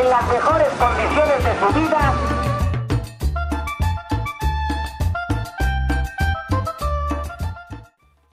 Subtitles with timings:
[0.00, 2.12] en las mejores condiciones de su vida.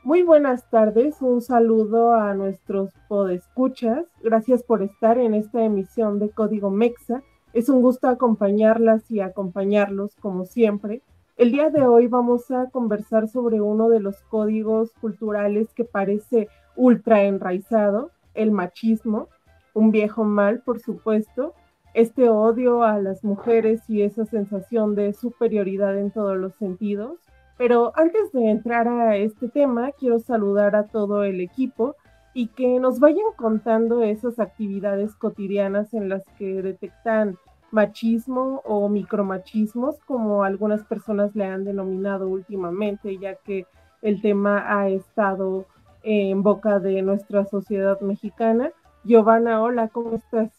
[0.03, 4.05] Muy buenas tardes, un saludo a nuestros podescuchas.
[4.21, 7.23] Gracias por estar en esta emisión de Código Mexa.
[7.53, 11.01] Es un gusto acompañarlas y acompañarlos como siempre.
[11.35, 16.47] El día de hoy vamos a conversar sobre uno de los códigos culturales que parece
[16.75, 19.29] ultra enraizado, el machismo,
[19.75, 21.53] un viejo mal, por supuesto,
[21.93, 27.19] este odio a las mujeres y esa sensación de superioridad en todos los sentidos.
[27.57, 31.95] Pero antes de entrar a este tema, quiero saludar a todo el equipo
[32.33, 37.37] y que nos vayan contando esas actividades cotidianas en las que detectan
[37.71, 43.65] machismo o micromachismos, como algunas personas le han denominado últimamente, ya que
[44.01, 45.65] el tema ha estado
[46.03, 48.71] en boca de nuestra sociedad mexicana.
[49.05, 50.49] Giovanna, hola, ¿cómo estás?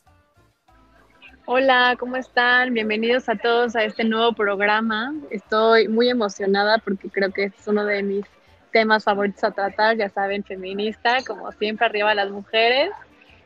[1.46, 2.72] Hola, ¿cómo están?
[2.72, 5.12] Bienvenidos a todos a este nuevo programa.
[5.30, 8.24] Estoy muy emocionada porque creo que es uno de mis
[8.70, 12.90] temas favoritos a tratar, ya saben, feminista, como siempre, arriba las mujeres.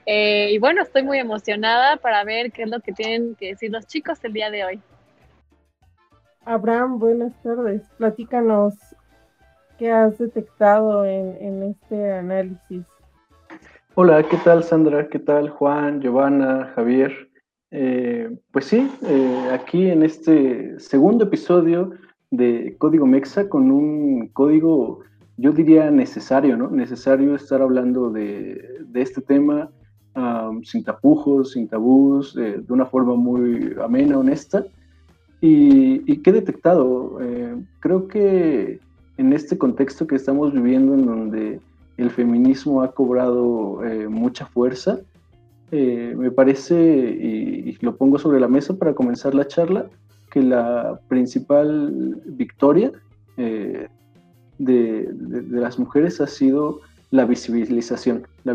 [0.05, 3.71] Eh, y bueno, estoy muy emocionada para ver qué es lo que tienen que decir
[3.71, 4.83] los chicos el día de hoy.
[6.45, 7.83] Abraham, buenas tardes.
[7.97, 8.75] Platícanos
[9.79, 12.85] qué has detectado en, este análisis.
[13.97, 15.09] Hola, ¿qué tal Sandra?
[15.09, 17.29] ¿Qué tal Juan, Giovanna, Javier?
[17.73, 21.91] Eh, pues sí, eh, aquí en este segundo episodio
[22.31, 25.01] de Código Mexa con un código,
[25.39, 26.71] yo diría necesario, ¿no?
[26.71, 29.71] Necesario estar hablando de, este tema
[30.63, 34.65] sin tapujos, sin tabús, de una forma muy amena, honesta.
[35.41, 38.79] Y, y he detectado, eh, creo que
[39.17, 41.61] en este contexto que estamos viviendo en donde
[41.97, 45.01] el feminismo ha cobrado eh, mucha fuerza,
[45.73, 49.87] eh, me parece, y, lo pongo sobre la mesa para comenzar la charla,
[50.31, 52.93] que la principal victoria
[53.37, 53.89] eh,
[54.59, 55.09] de,
[55.51, 56.81] las mujeres ha sido
[57.11, 58.55] la visibilización, la,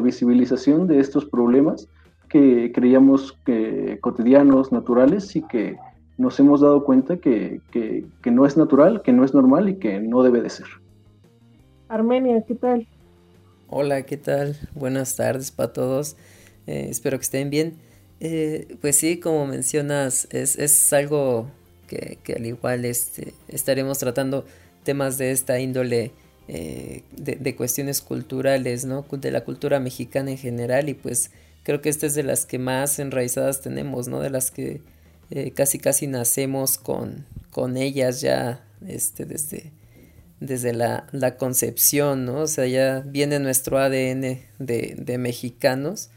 [0.00, 1.88] visibilización de estos problemas
[2.28, 5.76] que creíamos que cotidianos, naturales y que
[6.18, 7.60] nos hemos dado cuenta que,
[8.24, 10.66] no es natural, que no es normal y que no debe de ser.
[11.88, 12.86] Armenia, ¿qué tal?
[13.68, 14.56] Hola, ¿qué tal?
[14.74, 16.16] Buenas tardes para todos.
[16.66, 17.74] Eh, espero que estén bien.
[18.20, 21.50] Eh, pues sí, como mencionas, es, algo
[21.86, 24.44] que, al igual este, estaremos tratando
[24.82, 26.12] temas de esta índole
[26.48, 29.04] eh, de, de, cuestiones culturales, ¿no?
[29.10, 31.30] De la cultura mexicana en general y pues
[31.62, 34.20] creo que esta es de las que más enraizadas tenemos, ¿no?
[34.20, 34.80] De las que
[35.30, 39.72] eh, casi casi nacemos con, con ellas ya este, desde,
[40.44, 42.40] desde la, concepción, ¿no?
[42.40, 46.10] O sea, ya viene nuestro ADN de, mexicanos,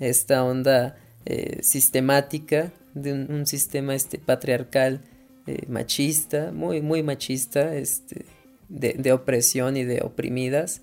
[0.00, 5.00] esta onda eh, sistemática de un, sistema este, patriarcal
[5.46, 8.24] eh, machista, muy, muy machista, este,
[8.68, 10.82] de, de, opresión y de oprimidas,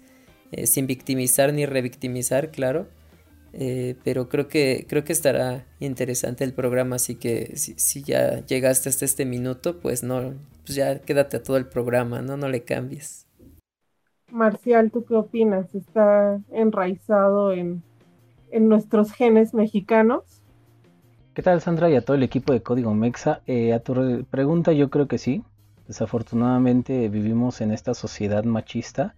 [0.66, 2.88] sin victimizar ni revictimizar, claro
[3.54, 8.90] eh, pero creo que, creo que estará interesante el programa, así que si, ya llegaste
[8.90, 10.34] hasta este minuto, pues no,
[10.66, 12.38] pues ya quédate a todo el programa, ¿no?
[12.38, 13.28] No le cambies.
[14.32, 15.74] Marcial, ¿tú qué opinas?
[15.76, 17.84] ¿Está enraizado en,
[18.54, 20.24] nuestros genes mexicanos?
[21.34, 23.42] ¿Qué tal, Sandra, y a todo el equipo de Código Mexa?
[23.48, 25.44] Eh, a tu pregunta, yo creo que sí.
[25.88, 29.16] Desafortunadamente vivimos en esta sociedad machista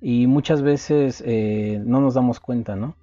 [0.00, 2.96] y muchas veces eh, no nos damos cuenta, ¿no?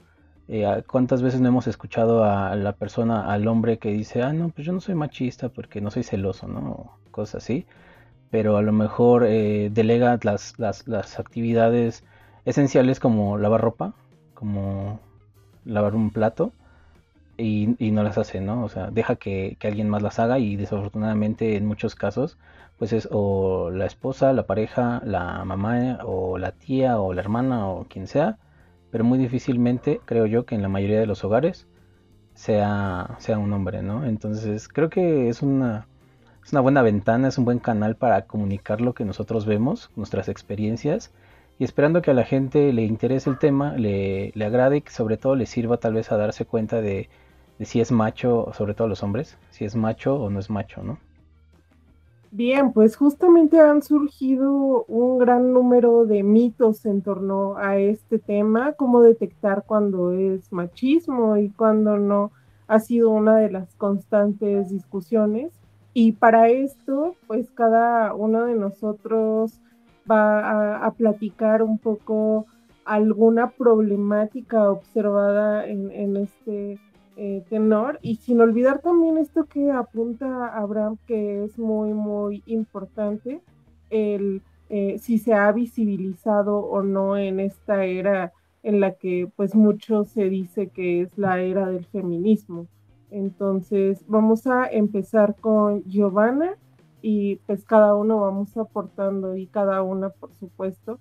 [0.51, 4.49] Eh, ¿Cuántas veces no hemos escuchado a la persona, al hombre que dice, ah, no,
[4.49, 6.97] pues yo no soy machista porque no soy celoso, ¿no?
[7.11, 7.67] cosas así.
[8.31, 12.03] Pero a lo mejor eh, delega las, las, actividades
[12.45, 13.93] esenciales como lavar ropa,
[14.33, 14.99] como
[15.65, 16.53] lavar un plato,
[17.37, 18.63] y, no las hace, ¿no?
[18.63, 22.37] O sea, deja que, alguien más las haga y desafortunadamente en muchos casos,
[22.77, 27.67] pues es o la esposa, la pareja, la mamá o la tía o la hermana
[27.67, 28.37] o quien sea,
[28.91, 31.67] pero muy difícilmente creo yo que en la mayoría de los hogares
[32.33, 34.05] sea, sea un hombre, ¿no?
[34.05, 35.87] Entonces creo que es una,
[36.43, 40.29] es una buena ventana, es un buen canal para comunicar lo que nosotros vemos, nuestras
[40.29, 41.11] experiencias,
[41.59, 44.91] y esperando que a la gente le interese el tema, le, le agrade y que
[44.91, 47.09] sobre todo le sirva tal vez a darse cuenta de,
[47.59, 50.81] de si es macho, sobre todo los hombres, si es macho o no es macho,
[50.83, 50.99] ¿no?
[52.31, 58.73] Bien, pues justamente han surgido un gran número de mitos en torno a este tema,
[58.73, 62.31] cómo detectar cuando es machismo y cuando no,
[62.69, 65.51] ha sido una de las constantes discusiones.
[65.93, 69.59] Y para esto, pues cada uno de nosotros
[70.09, 72.45] va a, platicar un poco
[72.85, 76.79] alguna problemática observada en, este,
[77.21, 83.41] eh, tenor y sin olvidar también esto que apunta Abraham que es muy muy importante
[83.89, 88.31] el eh, si se ha visibilizado o no en esta era
[88.63, 92.67] en la que pues mucho se dice que es la era del feminismo.
[93.11, 96.55] Entonces vamos a empezar con Giovanna
[97.01, 100.99] y pues cada uno vamos aportando y cada una por supuesto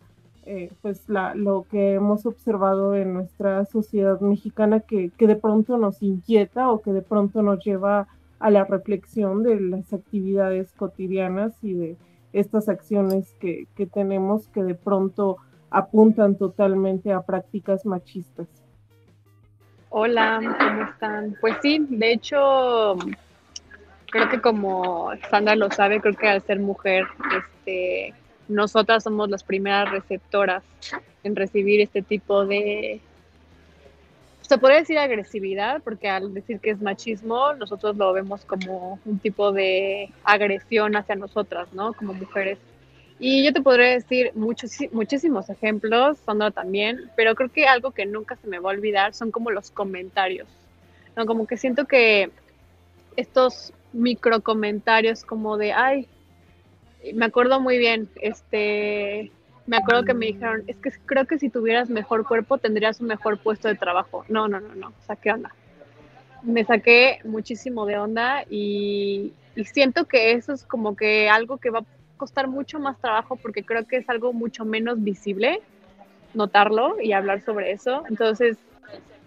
[0.50, 5.76] eh, pues la, lo que hemos observado en nuestra sociedad mexicana que, que de pronto
[5.76, 8.08] nos inquieta o que de pronto nos lleva
[8.38, 11.96] a la reflexión de las actividades cotidianas y de
[12.32, 15.36] estas acciones que, que tenemos que de pronto
[15.68, 18.48] apuntan totalmente a prácticas machistas.
[19.90, 21.36] Hola, ¿cómo están?
[21.42, 22.96] Pues sí, de hecho,
[24.10, 27.04] creo que como Sandra lo sabe, creo que al ser mujer,
[27.36, 28.14] este,
[28.48, 30.64] nosotras somos las primeras receptoras
[31.22, 33.00] en recibir este tipo de,
[34.48, 39.18] se puede decir agresividad, porque al decir que es machismo, nosotros lo vemos como un
[39.18, 41.92] tipo de agresión hacia nosotras, ¿no?
[41.92, 42.58] Como mujeres.
[43.18, 48.06] Y yo te podría decir muchos, muchísimos ejemplos, Sandra también, pero creo que algo que
[48.06, 50.48] nunca se me va a olvidar son como los comentarios,
[51.14, 51.26] ¿no?
[51.26, 52.30] Como que siento que
[53.16, 56.08] estos micro comentarios como de, ay,
[57.14, 59.30] me acuerdo muy bien, este,
[59.68, 63.06] me acuerdo que me dijeron, es que creo que si tuvieras mejor cuerpo tendrías un
[63.06, 64.24] mejor puesto de trabajo.
[64.28, 65.54] No, no, no, no, o sea, ¿qué onda?
[66.42, 69.32] Me saqué muchísimo de onda y,
[69.64, 71.84] siento que eso es como que algo que va a
[72.16, 75.60] costar mucho más trabajo porque creo que es algo mucho menos visible
[76.32, 78.04] notarlo y hablar sobre eso.
[78.08, 78.56] Entonces,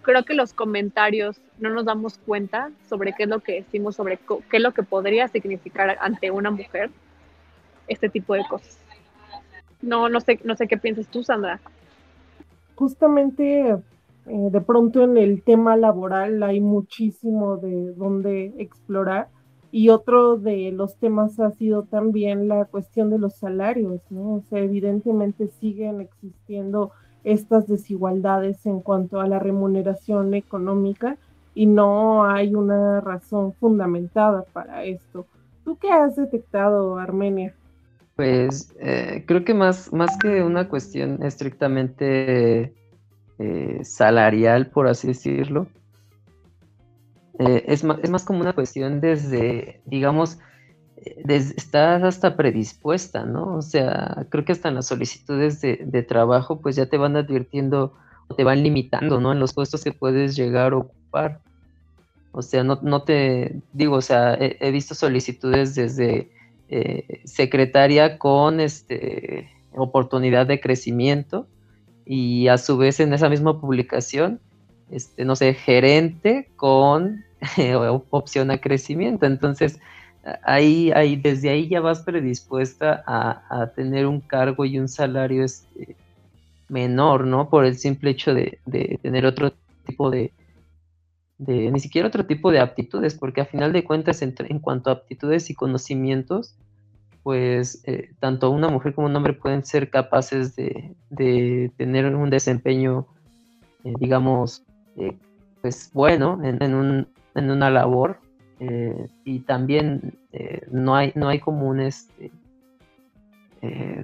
[0.00, 4.18] creo que los comentarios no nos damos cuenta sobre qué es lo que decimos, sobre
[4.50, 6.90] qué es lo que podría significar ante una mujer
[7.88, 8.78] este tipo de cosas.
[9.80, 11.60] No, no sé, no sé qué piensas tú, Sandra.
[12.76, 13.78] Justamente eh,
[14.26, 19.28] de pronto en el tema laboral hay muchísimo de donde explorar
[19.72, 24.34] y otro de los temas ha sido también la cuestión de los salarios, ¿no?
[24.34, 26.92] O sea, evidentemente siguen existiendo
[27.24, 31.16] estas desigualdades en cuanto a la remuneración económica
[31.54, 35.26] y no hay una razón fundamentada para esto.
[35.64, 37.54] ¿Tú qué has detectado, Armenia?
[38.16, 42.74] Pues eh, creo que más, más que una cuestión estrictamente
[43.38, 45.66] eh, salarial, por así decirlo,
[47.38, 50.38] eh, es, más, es, más, como una cuestión desde, digamos,
[51.26, 53.56] estás hasta predispuesta, ¿no?
[53.56, 57.16] O sea, creo que hasta en las solicitudes de, de, trabajo, pues ya te van
[57.16, 57.94] advirtiendo
[58.28, 59.32] o te van limitando, ¿no?
[59.32, 61.40] En los puestos que puedes llegar a ocupar.
[62.32, 66.30] O sea, no, no te digo, o sea, he visto solicitudes desde
[66.74, 71.46] eh, secretaria con este, oportunidad de crecimiento
[72.06, 74.40] y a su vez en esa misma publicación,
[74.90, 77.26] este, no sé, gerente con
[78.08, 79.26] opción a crecimiento.
[79.26, 79.80] Entonces,
[80.44, 85.94] ahí, ahí, desde ahí ya vas predispuesta a, tener un cargo y un salario este,
[86.70, 87.50] menor, ¿no?
[87.50, 88.58] Por el simple hecho de,
[89.02, 89.52] tener otro
[89.84, 90.32] tipo de,
[91.38, 94.90] de, ni siquiera otro tipo de aptitudes, porque a final de cuentas, en, en cuanto
[94.90, 96.56] a aptitudes y conocimientos,
[97.22, 100.94] pues eh, tanto una mujer como un hombre pueden ser capaces de,
[101.76, 103.06] tener un desempeño,
[103.84, 104.64] eh, digamos,
[104.96, 105.16] eh,
[105.60, 108.18] pues bueno en, un, en una labor
[109.24, 110.16] y también
[110.70, 112.30] no, hay, no hay como un, este,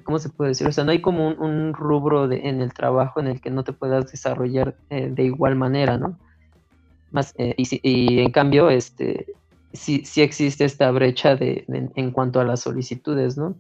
[0.03, 0.67] ¿cómo se puede decir?
[0.67, 3.73] O sea, no hay como un, rubro en el trabajo en el que no te
[3.73, 6.19] puedas desarrollar de igual manera, ¿no?
[7.11, 9.27] Más, y, y, en cambio, este,
[9.73, 13.57] sí, sí existe esta brecha de, en cuanto a las solicitudes, ¿no?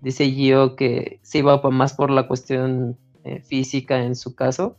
[0.00, 4.76] Dice Gio que se iba más por la cuestión eh, física en su caso,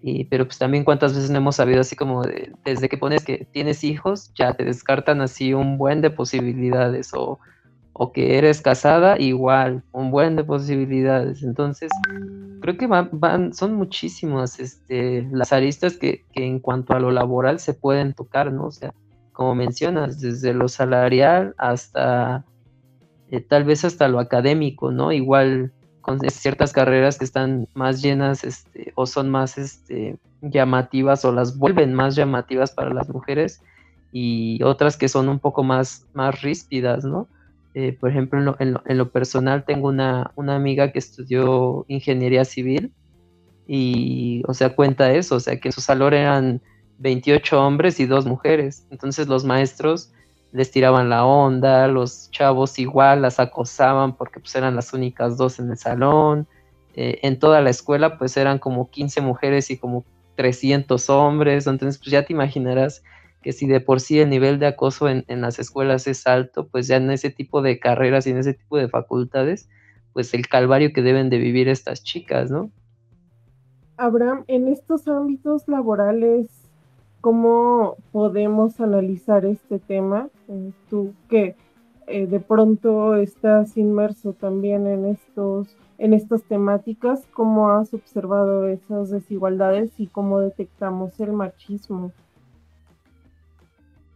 [0.00, 2.22] y, pero pues también cuántas veces no hemos sabido así como
[2.64, 7.38] desde que pones que tienes hijos, ya te descartan así un buen de posibilidades, o,
[8.00, 11.42] o que eres casada, igual, un buen de posibilidades.
[11.42, 11.90] Entonces,
[12.60, 17.10] creo que van, van son muchísimas este, las aristas que, que en cuanto a lo
[17.10, 18.66] laboral se pueden tocar, ¿no?
[18.66, 18.94] O sea,
[19.32, 22.44] como mencionas, desde lo salarial hasta
[23.32, 25.10] eh, tal vez hasta lo académico, ¿no?
[25.10, 31.32] Igual con ciertas carreras que están más llenas este, o son más este, llamativas o
[31.32, 33.60] las vuelven más llamativas para las mujeres
[34.12, 37.26] y otras que son un poco más, más ríspidas, ¿no?
[37.74, 42.92] Eh, por ejemplo, en lo, personal tengo una, amiga que estudió ingeniería civil
[43.66, 46.62] y, o sea, cuenta eso, o sea, que su salón eran
[46.98, 48.86] 28 hombres y dos mujeres.
[48.90, 50.12] Entonces los maestros
[50.52, 55.58] les tiraban la onda, los chavos igual las acosaban porque pues eran las únicas dos
[55.58, 56.48] en el salón.
[56.94, 60.04] Eh, en toda la escuela pues eran como 15 mujeres y como
[60.36, 61.66] 300 hombres.
[61.66, 63.02] Entonces pues ya te imaginarás
[63.42, 66.66] que si de por sí el nivel de acoso en, en las escuelas es alto,
[66.68, 69.68] pues ya en ese tipo de carreras y en ese tipo de facultades,
[70.12, 72.70] pues el calvario que deben de vivir estas chicas, ¿no?
[73.96, 76.46] Abraham, en estos ámbitos laborales,
[77.20, 80.28] ¿cómo podemos analizar este tema?
[80.48, 81.56] Eh, tú que
[82.06, 89.10] eh, de pronto estás inmerso también en estos en estas temáticas, ¿cómo has observado esas
[89.10, 92.12] desigualdades y cómo detectamos el machismo?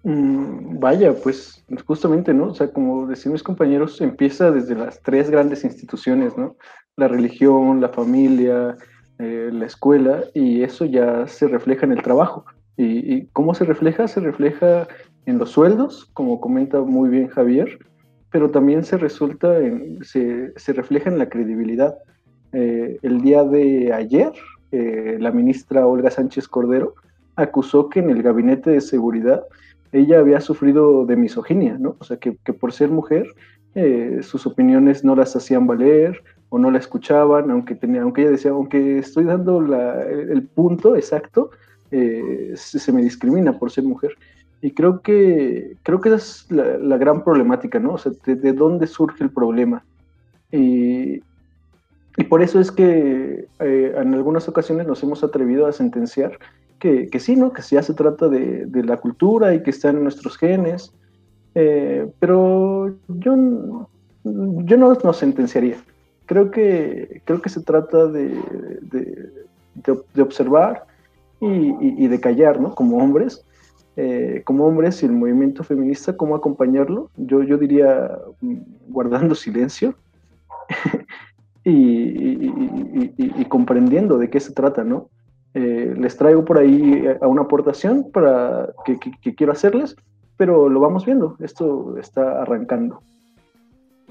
[0.04, 2.48] Mm, vaya, pues justamente, ¿no?
[2.48, 6.56] O sea, como decían mis compañeros, empieza desde las tres grandes instituciones, ¿no?
[6.96, 8.76] La religión, la familia,
[9.18, 12.44] eh, la escuela y eso ya se refleja en el trabajo.
[12.76, 14.08] ¿Y, cómo se refleja?
[14.08, 14.88] Se refleja
[15.26, 17.78] en los sueldos, como comenta muy bien Javier,
[18.30, 19.54] pero también se, resulta
[20.00, 21.96] se, se, refleja en la credibilidad.
[22.52, 24.32] Eh, el día de ayer,
[24.72, 26.94] eh, la ministra Olga Sánchez Cordero
[27.36, 29.44] acusó que en el gabinete de seguridad
[29.92, 31.96] ella había sufrido de misoginia, ¿no?
[31.98, 33.26] O sea, que, que por ser mujer
[34.20, 38.50] sus opiniones no las hacían valer o no la escuchaban, aunque, tenía, aunque ella decía,
[38.50, 41.50] aunque estoy dando el punto exacto,
[41.90, 44.16] eh, se, me discrimina por ser mujer.
[44.60, 47.94] Y creo que, creo que esa es la, gran problemática, ¿no?
[47.94, 49.84] O sea, de, dónde surge el problema.
[50.50, 51.22] Y,
[52.16, 56.38] y por eso es que eh, en algunas ocasiones nos hemos atrevido a sentenciar
[56.82, 57.52] que, que sí, ¿no?
[57.52, 60.92] Que ya se trata de, de, la cultura y que está en nuestros genes.
[61.54, 63.36] Eh, pero yo,
[64.24, 65.76] yo no nos sentenciaría
[66.32, 68.40] creo que, creo que se trata de,
[70.14, 70.86] de, observar
[71.40, 72.74] y, de callar, ¿no?
[72.74, 73.44] Como hombres,
[73.96, 77.10] eh, como hombres y el movimiento feminista, cómo acompañarlo.
[77.16, 78.10] Yo, yo diría
[78.88, 79.94] guardando silencio
[81.64, 82.50] y,
[83.50, 85.10] comprendiendo de qué se trata, ¿no?
[85.54, 89.96] Eh, les traigo por ahí a una aportación para que quiero hacerles,
[90.36, 93.00] pero lo vamos viendo, esto está arrancando.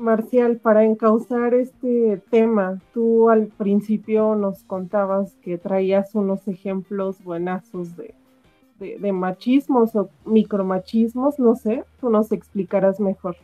[0.02, 7.96] Marcial, para encauzar este tema, tú al principio nos contabas que traías unos ejemplos buenazos
[7.96, 8.16] de,
[8.80, 13.36] de, machismos o micromachismos, no sé, tú nos explicarás mejor.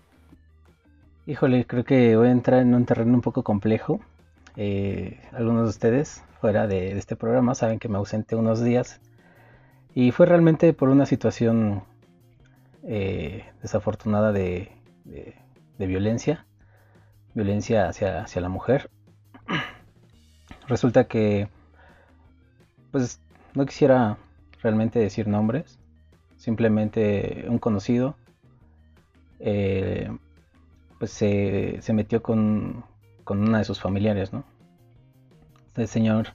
[1.27, 3.99] Híjole, creo que voy a entrar en un terreno un poco complejo.
[4.57, 8.99] Eh, algunos de ustedes fuera de, este programa saben que me ausenté unos días
[9.93, 11.83] y fue realmente por una situación
[12.83, 14.71] eh, desafortunada de
[15.77, 16.45] violencia,
[17.35, 18.89] violencia hacia, hacia la mujer.
[20.67, 21.47] Resulta que,
[22.91, 23.21] pues,
[23.53, 24.17] no quisiera
[24.61, 25.79] realmente decir nombres,
[26.35, 28.15] simplemente un conocido,
[29.39, 30.09] eh,
[30.99, 32.83] pues se, se metió con,
[33.27, 34.45] con, una de sus familiares, ¿no?
[35.75, 36.29] El señor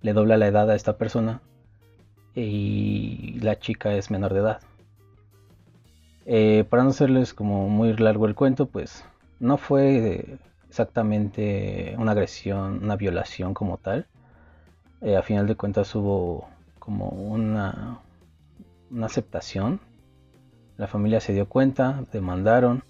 [0.00, 1.42] le dobla la edad a esta persona
[2.34, 4.60] y la chica es menor de edad.
[6.24, 9.04] Eh, para no hacerles como muy largo el cuento, pues
[9.38, 14.06] no fue exactamente una agresión, una violación como tal.
[15.02, 18.00] Eh, a final de cuentas hubo como una,
[18.90, 19.78] una aceptación.
[20.78, 22.82] La familia se dio cuenta, demandaron.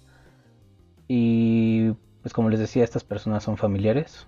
[1.09, 1.91] Y
[2.21, 4.27] pues como les decía, estas personas son familiares.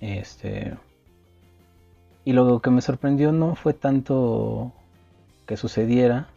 [0.00, 0.76] Este.
[2.24, 4.72] Y lo que me sorprendió no fue tanto
[5.46, 6.28] que sucediera,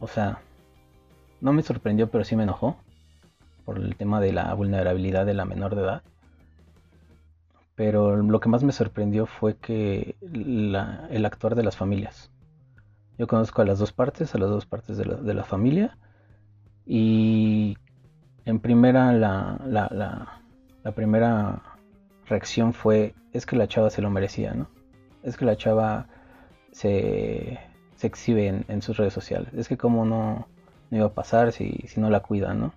[0.00, 0.40] o sea,
[1.40, 2.76] no me sorprendió, pero sí me enojó
[3.64, 6.02] por el tema de la vulnerabilidad de la menor de edad.
[7.74, 12.30] Pero lo que más me sorprendió fue que el actuar de las familias.
[13.18, 15.96] Yo conozco a las dos partes, a las dos partes de la, familia.
[16.86, 17.76] Y
[18.46, 21.62] en primera, la, la, primera
[22.26, 24.68] reacción fue, es que la chava se lo merecía, ¿no?
[25.22, 26.06] Es que la chava
[26.72, 27.58] se,
[27.96, 29.52] se exhibe en, sus redes sociales.
[29.54, 30.46] Es que como no,
[30.90, 32.74] no iba a pasar si, si, no la cuidan, ¿no?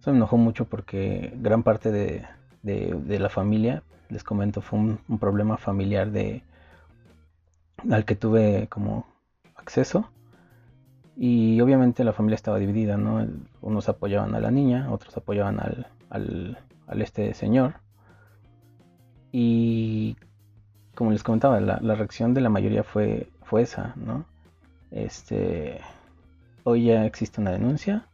[0.00, 2.24] Eso me enojó mucho porque gran parte de,
[2.62, 6.42] de, la familia, les comento, fue un, problema familiar de
[7.90, 9.06] al que tuve como
[9.56, 10.08] acceso.
[11.16, 13.26] Y obviamente la familia estaba dividida, ¿no?
[13.60, 17.74] Unos apoyaban a la niña, otros apoyaban al, al, al este señor.
[19.30, 20.16] Y
[20.94, 24.24] como les comentaba, la, la, reacción de la mayoría fue fue esa, ¿no?
[24.90, 25.80] Este,
[26.64, 28.06] hoy ya existe una denuncia,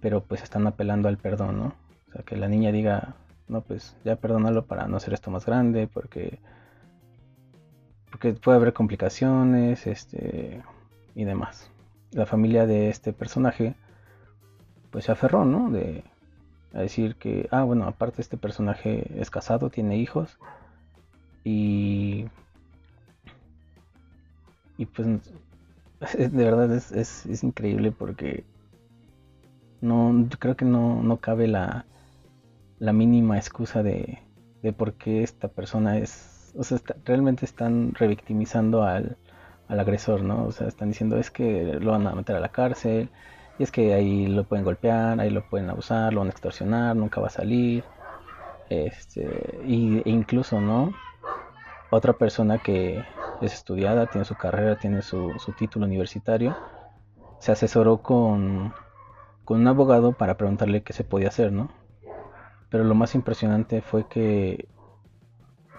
[0.00, 1.74] pero pues están apelando al perdón, ¿no?
[2.08, 3.16] O sea, que la niña diga,
[3.48, 6.38] no, pues ya perdónalo para no hacer esto más grande, porque
[8.10, 10.62] porque puede haber complicaciones, este
[11.14, 11.71] y demás.
[12.12, 13.74] La familia de este personaje
[14.90, 15.70] pues se aferró, ¿no?
[15.70, 16.04] De
[16.74, 20.38] a decir que, ah, bueno, aparte este personaje es casado, tiene hijos
[21.44, 22.26] y
[24.78, 25.06] y pues
[26.18, 28.44] de verdad es, es, increíble porque
[29.80, 31.84] no creo que no, no cabe la,
[32.78, 34.18] la mínima excusa de,
[34.62, 39.16] de por qué esta persona es, o sea, realmente están revictimizando al,
[39.68, 40.44] al agresor, ¿no?
[40.46, 43.10] O sea, están diciendo es que lo van a meter a la cárcel,
[43.58, 46.96] y es que ahí lo pueden golpear, ahí lo pueden abusar, lo van a extorsionar,
[46.96, 47.84] nunca va a salir.
[48.68, 50.92] Este, y, e incluso, ¿no?
[51.90, 53.04] Otra persona que
[53.42, 56.56] es estudiada, tiene su carrera, tiene su, su título universitario,
[57.38, 58.72] se asesoró con,
[59.44, 61.70] con un abogado para preguntarle qué se podía hacer, ¿no?
[62.70, 64.68] Pero lo más impresionante fue que,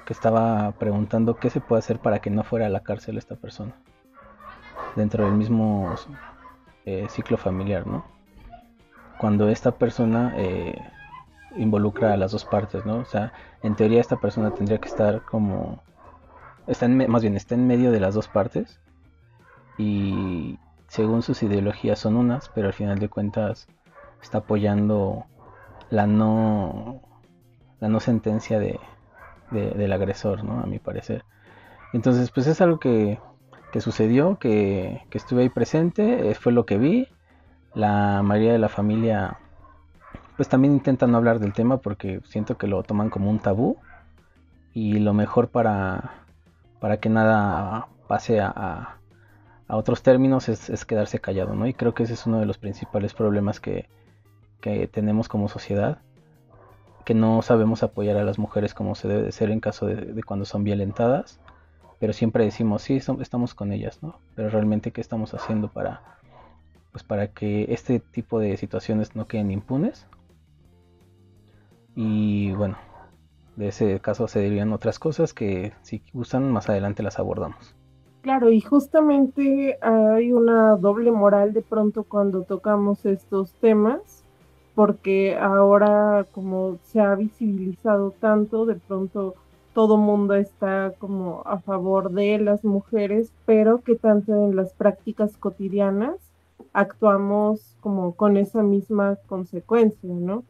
[0.05, 3.35] que estaba preguntando qué se puede hacer para que no fuera a la cárcel esta
[3.35, 3.73] persona.
[4.95, 5.95] Dentro del mismo
[6.85, 8.05] eh, ciclo familiar, ¿no?
[9.17, 10.75] Cuando esta persona eh,
[11.55, 12.97] involucra a las dos partes, ¿no?
[12.97, 15.81] O sea, en teoría esta persona tendría que estar como,
[16.67, 18.79] está en, más bien está en medio de las dos partes
[19.77, 23.67] y según sus ideologías son unas, pero al final de cuentas
[24.21, 25.25] está apoyando
[25.89, 27.01] la no,
[27.79, 28.79] la no sentencia de,
[29.53, 30.59] del agresor, ¿no?
[30.59, 31.23] A mi parecer.
[31.93, 33.19] Entonces, pues es algo que
[33.73, 37.07] que sucedió, que, estuve ahí presente, eh, fue lo que vi.
[37.73, 39.39] La mayoría de la familia
[40.37, 43.77] pues también intenta no hablar del tema porque siento que lo toman como un tabú
[44.75, 46.11] y lo mejor para,
[46.79, 48.99] para que nada pase a,
[49.67, 51.65] a, otros términos es, quedarse callado, ¿no?
[51.65, 53.89] Y creo que ese es uno de los principales problemas que,
[54.61, 55.97] que tenemos como sociedad,
[57.03, 60.23] que no sabemos apoyar a las mujeres como se debe de ser en caso de
[60.23, 61.39] cuando son violentadas
[62.03, 64.19] pero siempre decimos, sí, estamos con ellas, ¿no?
[64.35, 66.01] Pero realmente, ¿qué estamos haciendo para,
[66.91, 70.05] pues para que este tipo de situaciones no queden impunes?
[71.95, 72.75] Y bueno,
[73.55, 77.73] de ese caso se derivan otras cosas que si gustan más adelante las abordamos.
[78.21, 84.22] Claro, y justamente hay una doble moral de pronto cuando tocamos estos temas,
[84.75, 89.35] porque ahora como se ha visibilizado tanto, de pronto
[89.73, 95.37] todo mundo está como a favor de las mujeres, pero que tanto en las prácticas
[95.37, 96.15] cotidianas
[96.73, 100.43] actuamos como con esa misma consecuencia, ¿no?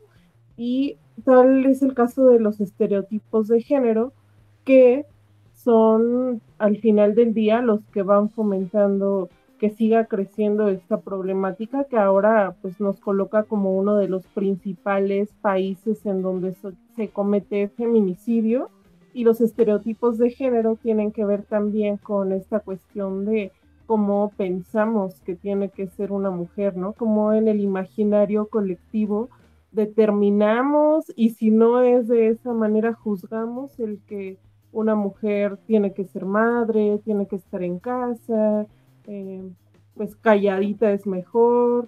[0.57, 4.13] Y tal es el caso de los estereotipos de género
[4.65, 5.05] que
[5.53, 9.29] son al final del día los que van fomentando
[9.63, 15.29] que siga creciendo esta problemática que ahora pues nos coloca como uno de los principales
[15.39, 16.53] países en donde
[16.97, 18.69] se comete feminicidio
[19.13, 23.53] y los estereotipos de género tienen que ver también con esta cuestión de
[23.85, 26.91] cómo pensamos que tiene que ser una mujer, ¿no?
[26.91, 29.29] Como en el imaginario colectivo
[29.71, 34.37] determinamos y si no es de esa manera juzgamos el que
[34.73, 38.67] una mujer tiene que ser madre, tiene que estar en casa,
[39.07, 39.43] eh,
[39.95, 41.87] pues calladita es mejor,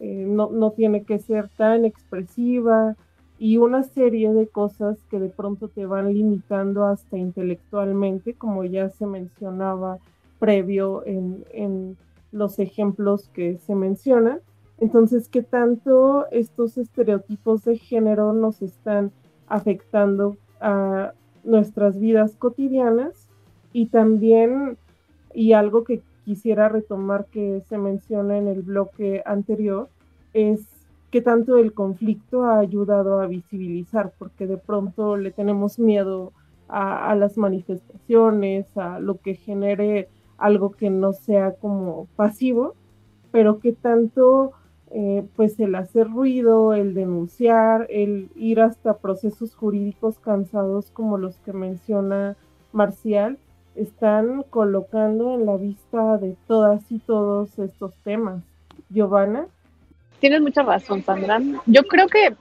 [0.00, 2.96] eh, no, no tiene que ser tan expresiva,
[3.38, 8.90] y una serie de cosas que de pronto te van limitando hasta intelectualmente, como ya
[8.90, 9.98] se mencionaba
[10.38, 11.96] previo en, en
[12.32, 14.40] los ejemplos que se mencionan.
[14.78, 19.12] Entonces, ¿qué tanto estos estereotipos de género nos están
[19.46, 23.28] afectando a nuestras vidas cotidianas?
[23.72, 24.76] Y también,
[25.32, 29.88] y algo que quisiera retomar que se menciona en el bloque anterior,
[30.32, 30.66] es
[31.10, 36.32] que tanto el conflicto ha ayudado a visibilizar, porque de pronto le tenemos miedo
[36.68, 40.08] a, las manifestaciones, a lo que genere
[40.38, 42.74] algo que no sea como pasivo,
[43.30, 44.52] pero que tanto
[44.90, 51.36] eh, pues el hacer ruido, el denunciar, el ir hasta procesos jurídicos cansados como los
[51.38, 52.36] que menciona
[52.72, 53.38] Marcial,
[53.76, 58.42] están colocando en la vista de todas y todos estos temas.
[58.90, 59.46] Giovanna
[60.24, 61.38] tienes mucha razón, Sandra.
[61.66, 62.34] Yo creo que,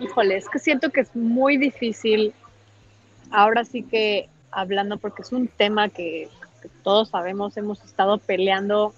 [0.00, 2.34] híjole, es que siento que es muy difícil,
[3.30, 6.28] ahora sí que hablando, porque es un tema que,
[6.82, 8.92] todos sabemos, hemos estado peleando,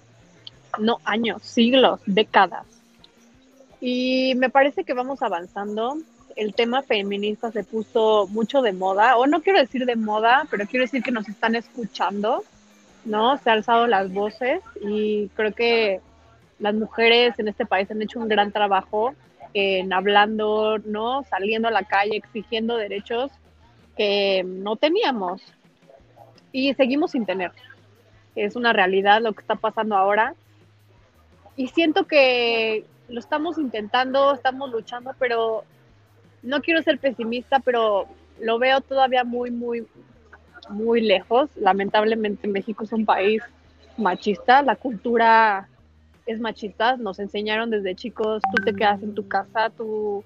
[0.79, 2.65] no años, siglos, décadas.
[3.79, 5.97] Y me parece que vamos avanzando.
[6.35, 10.65] El tema feminista se puso mucho de moda, o no quiero decir de moda, pero
[10.65, 12.43] quiero decir que nos están escuchando,
[13.05, 13.37] ¿no?
[13.37, 16.01] Se han alzado las voces y creo que
[16.59, 19.15] las mujeres en este país han hecho un gran trabajo
[19.53, 21.23] en hablando, ¿no?
[21.23, 23.31] Saliendo a la calle, exigiendo derechos
[23.95, 25.41] que no teníamos
[26.51, 27.51] y seguimos sin tener.
[28.35, 30.35] Es una realidad lo que está pasando ahora.
[31.55, 35.63] Y siento que lo estamos intentando, estamos luchando, pero
[36.45, 38.07] no quiero ser pesimista, pero
[38.39, 39.85] lo veo todavía muy, muy,
[40.69, 41.49] muy lejos.
[41.55, 43.41] Lamentablemente México es un país
[43.97, 45.67] machista, la cultura
[46.25, 50.23] es machista, nos enseñaron desde chicos, tú te quedas en tu casa, tú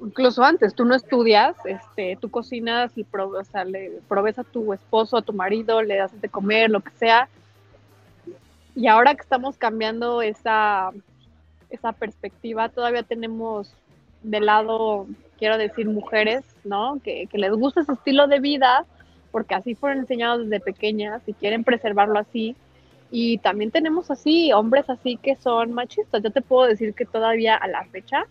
[0.00, 4.72] incluso antes, tú no estudias, este, tú cocinas y o sea, le provees a tu
[4.72, 7.28] esposo, a tu marido, le das de comer, lo que sea.
[8.74, 10.90] Y ahora que estamos cambiando esa,
[11.70, 13.72] esa perspectiva, todavía tenemos
[14.22, 15.06] de lado,
[15.38, 17.00] quiero decir, mujeres, ¿no?
[17.02, 18.84] Que, que les gusta ese estilo de vida,
[19.30, 22.56] porque así fueron enseñados desde pequeñas y quieren preservarlo así.
[23.10, 26.22] Y también tenemos así, hombres así que son machistas.
[26.22, 28.26] Yo te puedo decir que todavía a la fecha,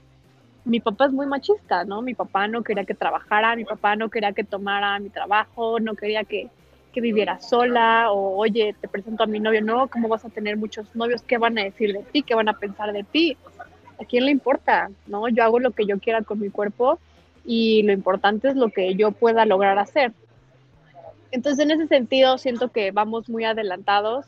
[0.65, 2.02] mi papá es muy machista, ¿no?
[2.02, 5.95] Mi papá no quería que trabajara, mi papá no quería que tomara mi trabajo, no
[5.95, 6.50] quería que,
[6.91, 10.58] que viviera sola, o oye, te presento a mi novio, no, ¿cómo vas a tener
[10.58, 11.21] muchos novios?
[11.23, 12.21] ¿Qué van a decir de ti?
[12.21, 13.38] ¿Qué van a pensar de ti?
[14.00, 14.90] ¿A quién le importa?
[15.08, 15.28] ¿No?
[15.30, 17.00] Yo hago lo que yo quiera con mi cuerpo
[17.46, 20.14] y lo importante es lo que yo pueda lograr hacer.
[21.32, 24.26] Entonces, en ese sentido, siento que vamos muy adelantados,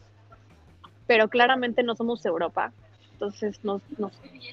[1.08, 2.72] pero claramente no somos Europa
[3.20, 3.82] entonces nos,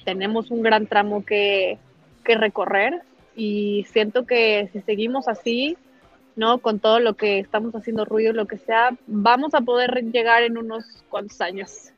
[0.03, 1.79] tenemos un gran tramo que,
[2.25, 3.03] recorrer
[3.37, 5.77] y siento que si seguimos así,
[6.35, 6.57] ¿no?
[6.57, 10.57] Con todo lo que estamos haciendo ruido, lo que sea, vamos a poder llegar en
[10.57, 11.93] unos cuantos años.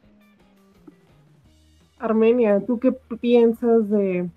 [1.99, 4.29] Armenia, ¿tú qué piensas de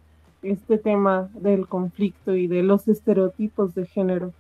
[0.43, 4.33] este tema del conflicto y de los estereotipos de género?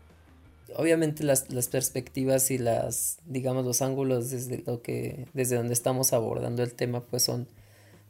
[0.76, 6.12] Obviamente las, las perspectivas y las, digamos, los ángulos desde lo que, desde donde estamos
[6.12, 7.46] abordando el tema, pues son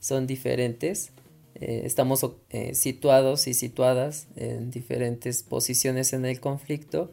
[0.03, 1.13] son diferentes.
[1.55, 7.13] Eh, estamos eh, situados y situadas en diferentes posiciones en el conflicto,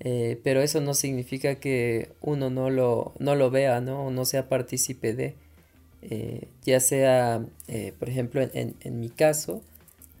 [0.00, 4.06] eh, pero eso no significa que uno no lo, no lo vea, ¿no?
[4.06, 5.36] O no sea partícipe de,
[6.64, 7.44] ya sea,
[7.98, 9.62] por ejemplo, en, mi caso,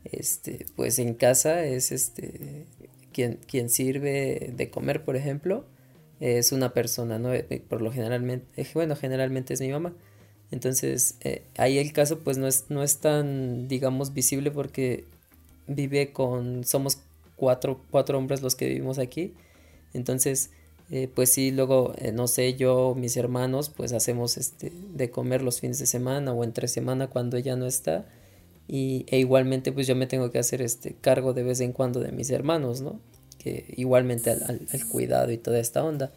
[0.04, 2.66] este, pues en casa es este,
[3.12, 5.64] quien, quien sirve de comer, por ejemplo,
[6.20, 7.30] es una persona, ¿no?
[7.68, 9.94] Por lo generalmente, bueno, generalmente es mi mamá.
[10.50, 15.04] Entonces, eh, ahí el caso pues no es, no es tan, digamos, visible porque
[15.66, 16.98] vive con, somos
[17.36, 19.34] cuatro, cuatro hombres los que vivimos aquí.
[19.94, 20.50] Entonces,
[20.90, 25.42] eh, pues sí, luego, eh, no sé, yo, mis hermanos, pues hacemos este, de comer
[25.42, 28.06] los fines de semana o entre semana cuando ella no está.
[28.68, 32.00] Y, e igualmente, pues yo me tengo que hacer este cargo de vez en cuando
[32.00, 33.00] de mis hermanos, ¿no?
[33.38, 36.12] Que igualmente al, cuidado y toda esta onda.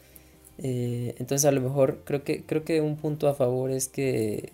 [0.60, 4.54] Eh, entonces a lo mejor creo que, creo que un punto a favor es que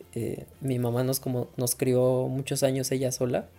[0.62, 3.50] mi mamá nos, como, nos crió muchos años ella sola.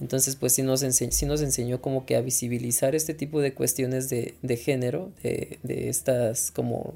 [0.00, 4.10] Entonces pues sí nos, sí nos enseñó como que a visibilizar este tipo de cuestiones
[4.10, 6.94] de, de género, de, estas como,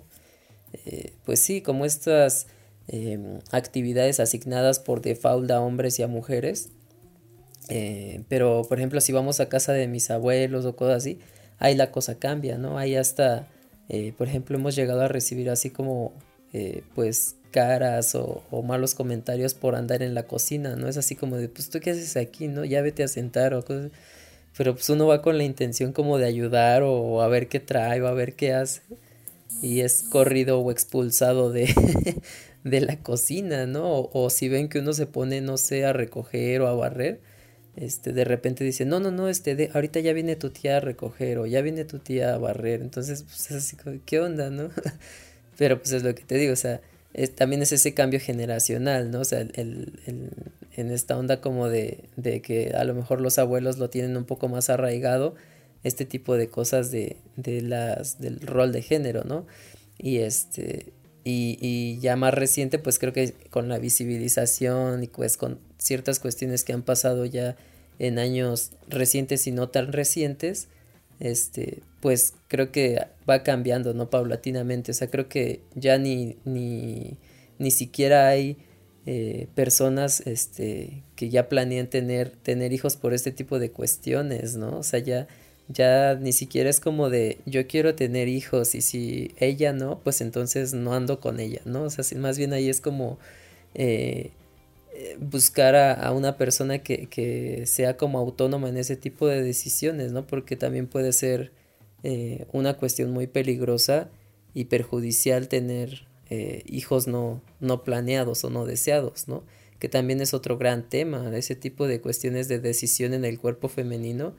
[0.84, 2.48] eh, pues sí, como estas
[2.88, 6.70] em, actividades asignadas por default a hombres y a mujeres.
[8.28, 11.20] pero por ejemplo si vamos a casa de mis abuelos o cosas así,
[11.58, 12.78] ahí la cosa cambia, ¿no?
[12.78, 13.48] Ahí hasta
[13.88, 16.12] eh, por ejemplo, hemos llegado a recibir así como,
[16.52, 20.88] eh, pues, caras o, malos comentarios por andar en la cocina, ¿no?
[20.88, 22.64] Es así como de, pues, ¿tú qué haces aquí, no?
[22.64, 23.90] Ya vete a sentar o cosas.
[24.56, 28.02] Pero pues uno va con la intención como de ayudar o a ver qué trae
[28.02, 28.82] o a ver qué hace.
[29.62, 31.72] Y es corrido o expulsado de,
[32.64, 34.08] de la cocina, ¿no?
[34.12, 37.20] O, si ven que uno se pone, no sé, a recoger o a barrer
[37.78, 40.80] este, de repente dice, no, no, no, este, de, ahorita ya viene tu tía a
[40.80, 44.70] recoger o ya viene tu tía a barrer, entonces, pues es así ¿qué onda, no?
[45.58, 46.80] Pero pues es lo que te digo, o sea,
[47.34, 49.20] también es ese cambio generacional, ¿no?
[49.20, 50.30] O sea, el, el,
[50.72, 54.24] en esta onda como de, de, que a lo mejor los abuelos lo tienen un
[54.24, 55.34] poco más arraigado,
[55.82, 59.46] este tipo de cosas de, de las, del rol de género, ¿no?
[59.98, 60.92] Y este,
[61.24, 66.20] y, y, ya más reciente, pues creo que con la visibilización y pues con ciertas
[66.20, 67.56] cuestiones que han pasado ya
[67.98, 70.68] en años recientes y no tan recientes,
[71.20, 74.10] este, pues creo que va cambiando, ¿no?
[74.10, 74.92] Paulatinamente.
[74.92, 77.16] O sea, creo que ya ni, ni,
[77.58, 78.56] ni siquiera hay
[79.06, 84.78] eh, personas este, que ya planean tener, tener hijos por este tipo de cuestiones, ¿no?
[84.78, 85.26] O sea, ya,
[85.68, 90.20] ya ni siquiera es como de yo quiero tener hijos y si ella no, pues
[90.20, 91.84] entonces no ando con ella, ¿no?
[91.84, 93.18] O sea, más bien ahí es como...
[93.74, 94.30] Eh,
[95.20, 100.26] buscar a, una persona que, sea como autónoma en ese tipo de decisiones, ¿no?
[100.26, 101.52] Porque también puede ser
[102.02, 104.08] eh, una cuestión muy peligrosa
[104.54, 109.42] y perjudicial tener eh, hijos no, no planeados o no deseados, ¿no?
[109.78, 113.68] Que también es otro gran tema, ese tipo de cuestiones de decisión en el cuerpo
[113.68, 114.34] femenino,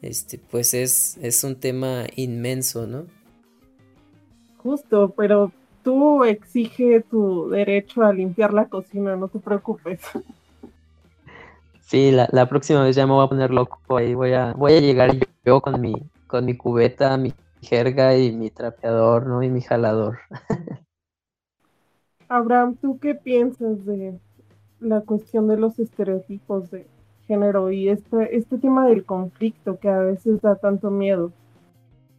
[0.00, 3.06] este, pues es, es un tema inmenso, ¿no?
[4.58, 5.52] Justo, pero
[5.82, 10.00] tú exige tu derecho a limpiar la cocina, no te preocupes.
[11.80, 14.72] Sí, la, la, próxima vez ya me voy a poner loco ahí, voy a, voy
[14.72, 15.10] a llegar
[15.44, 15.94] yo con mi,
[16.26, 19.42] con mi cubeta, mi jerga y mi trapeador, ¿no?
[19.42, 20.18] Y mi jalador.
[22.28, 24.18] Abraham, ¿tú qué piensas de
[24.80, 26.86] la cuestión de los estereotipos de
[27.26, 31.30] género y este, este tema del conflicto que a veces da tanto miedo?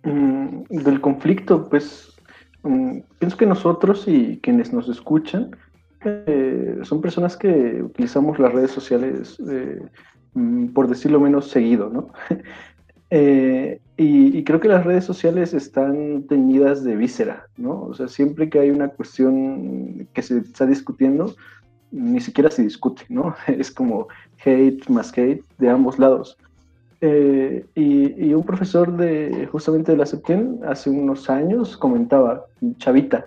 [0.03, 2.12] Mm, del conflicto, pues
[3.19, 5.51] pienso que nosotros y quienes nos escuchan
[6.05, 9.81] eh, son personas que utilizamos las redes sociales, eh,
[10.33, 12.09] mm, por decirlo menos, seguido, ¿no?
[13.15, 17.83] Eh, y, creo que las redes sociales están teñidas de víscera, ¿no?
[17.83, 21.35] O sea, siempre que hay una cuestión que se está discutiendo,
[21.91, 23.35] ni siquiera se discute, ¿no?
[23.47, 24.07] Es como
[24.43, 26.39] hate más hate de ambos lados.
[27.05, 32.45] Eh, y, un profesor de justamente de la SEPTEN hace unos años comentaba,
[32.77, 33.25] Chavita,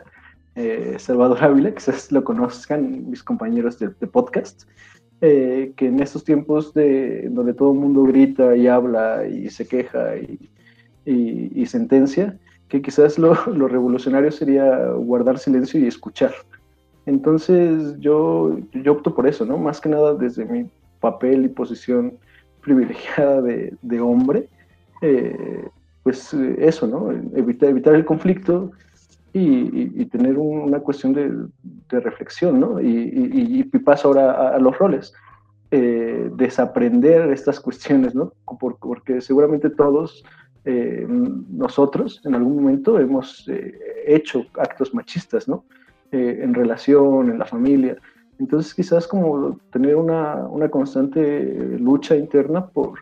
[0.54, 4.62] eh, Salvador Ávila, quizás lo conozcan mis compañeros de, podcast,
[5.20, 9.68] eh, que en estos tiempos de, donde todo el mundo grita y habla y se
[9.68, 10.48] queja y,
[11.04, 16.32] y, sentencia, que quizás lo, lo, revolucionario sería guardar silencio y escuchar.
[17.04, 19.58] Entonces yo, yo opto por eso, ¿no?
[19.58, 20.66] Más que nada desde mi
[20.98, 22.14] papel y posición
[22.66, 24.48] privilegiada de, hombre,
[25.00, 25.68] eh,
[26.02, 27.12] pues eh, eso, ¿no?
[27.36, 28.72] Evitar, el conflicto
[29.32, 31.30] y, tener una cuestión de,
[31.90, 32.80] de, reflexión, ¿no?
[32.80, 35.12] Y, y, paso ahora a, los roles.
[35.70, 38.32] Eh, desaprender estas cuestiones, ¿no?
[38.80, 40.24] porque seguramente todos
[40.64, 43.48] nosotros en algún momento hemos
[44.04, 45.64] hecho actos machistas, ¿no?
[46.10, 47.96] en relación, en la familia.
[48.38, 52.98] Entonces quizás como tener una, una constante lucha interna por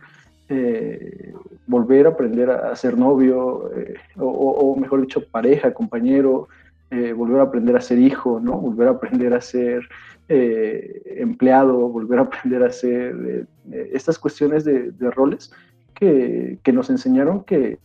[0.48, 1.32] eh,
[1.66, 6.48] volver a aprender a, ser novio, eh, o, mejor dicho, pareja, compañero,
[6.90, 8.52] eh, volver a aprender a ser hijo, ¿no?
[8.52, 9.88] Volver a aprender a ser
[10.26, 13.46] empleado, volver a aprender a ser
[13.92, 15.52] estas cuestiones de, roles
[15.94, 17.78] que, que, nos enseñaron que,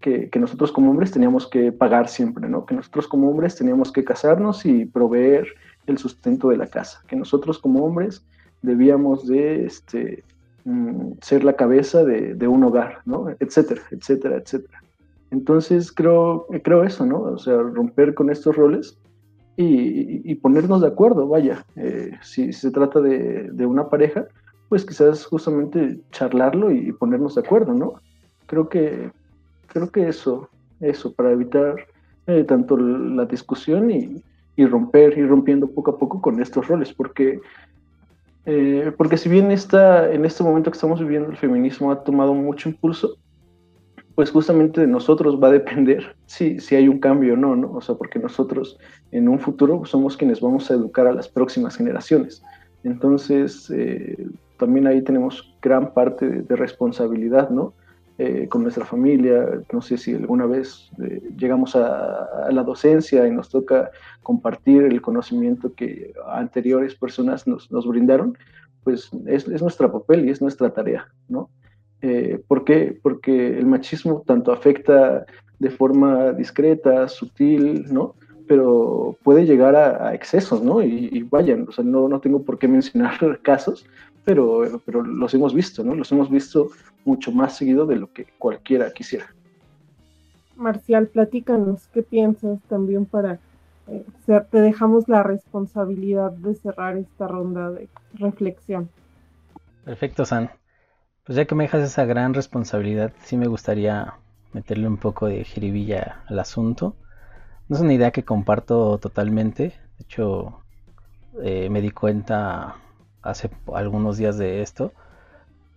[0.00, 2.64] que, que, nosotros como hombres teníamos que pagar siempre, ¿no?
[2.64, 5.48] Que nosotros como hombres teníamos que casarnos y proveer
[5.90, 8.24] el sustento de la casa, que nosotros como hombres
[8.62, 10.24] debíamos de este,
[10.64, 13.28] mm, ser la cabeza de, un hogar, ¿no?
[13.40, 14.82] Etcétera, etcétera, etcétera.
[15.30, 17.20] Entonces creo, creo eso, ¿no?
[17.20, 18.98] O sea, romper con estos roles
[19.56, 24.26] y, ponernos de acuerdo, vaya, eh, si, se trata de, una pareja,
[24.70, 27.94] pues quizás justamente charlarlo y ponernos de acuerdo, ¿no?
[28.46, 29.10] Creo que,
[29.66, 30.48] creo que eso,
[30.80, 31.76] eso, para evitar
[32.26, 34.22] eh, tanto la discusión y,
[34.60, 37.40] y romper, y rompiendo poco a poco con estos roles, porque,
[38.44, 42.34] eh, porque si bien está, en este momento que estamos viviendo el feminismo ha tomado
[42.34, 43.16] mucho impulso,
[44.14, 47.72] pues justamente de nosotros va a depender si, si hay un cambio o no, ¿no?
[47.72, 48.78] O sea, porque nosotros
[49.12, 52.42] en un futuro somos quienes vamos a educar a las próximas generaciones.
[52.84, 54.26] Entonces, eh,
[54.58, 57.72] también ahí tenemos gran parte de responsabilidad, ¿no?
[58.22, 59.62] Eh, con nuestra familia.
[59.72, 63.90] No sé si alguna vez eh, llegamos a, la docencia y nos toca
[64.22, 68.36] compartir el conocimiento que anteriores personas nos, nos brindaron,
[68.84, 71.48] pues es, es, nuestra papel y es nuestra tarea, ¿no?
[72.02, 72.98] Eh, ¿Por qué?
[73.02, 75.24] Porque el machismo tanto afecta
[75.58, 78.16] de forma discreta, sutil, ¿no?
[78.50, 80.82] Pero puede llegar a, excesos, ¿no?
[80.82, 83.86] Y, y, vayan, o sea, no, no tengo por qué mencionar casos,
[84.24, 85.94] pero, pero los hemos visto, ¿no?
[85.94, 86.70] Los hemos visto
[87.04, 89.32] mucho más seguido de lo que cualquiera quisiera.
[90.56, 93.38] Marcial, platícanos, ¿qué piensas también para...
[93.86, 98.88] Eh, te dejamos la responsabilidad de cerrar esta ronda de reflexión.
[99.84, 100.50] Perfecto, San.
[101.24, 104.14] Pues ya que me dejas esa gran responsabilidad, sí me gustaría
[104.52, 106.96] meterle un poco de jiribilla al asunto.
[107.70, 109.68] No es una idea que comparto totalmente.
[109.96, 110.58] De hecho,
[111.40, 112.74] eh, me di cuenta
[113.22, 114.92] hace algunos días de esto.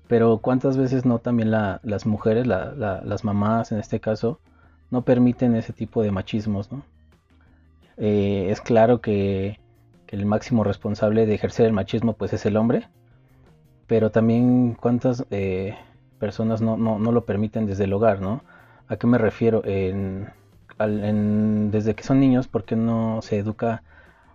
[0.08, 4.40] Pero cuántas veces no también las mujeres, las mamás en este caso,
[4.90, 6.84] no permiten ese tipo de machismos, ¿no?
[7.98, 9.60] Eh, es claro que,
[10.08, 12.88] el máximo responsable de ejercer el machismo pues es el hombre,
[13.86, 15.76] pero también cuántas eh,
[16.20, 18.44] personas no, lo permiten desde el hogar, ¿no?
[18.88, 19.64] ¿A qué me refiero?
[19.64, 20.30] En,
[20.88, 23.84] desde que son niños, ¿por qué no se educa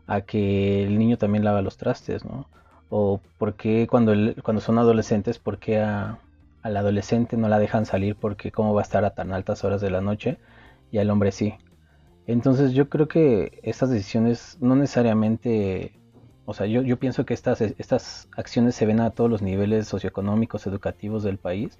[0.07, 2.47] a que el niño también lava los trastes, ¿no?
[2.91, 6.19] o por qué cuando, cuando son adolescentes, por qué a,
[6.63, 9.81] al adolescente no la dejan salir porque cómo va a estar a tan altas horas
[9.81, 10.39] de la noche
[10.91, 11.55] y al hombre sí.
[12.27, 15.93] Entonces yo creo que estas decisiones no necesariamente,
[16.45, 19.89] o sea, yo, yo pienso que estas, estas acciones se ven a todos los niveles
[19.89, 21.79] socioeconómicos, educativos del país,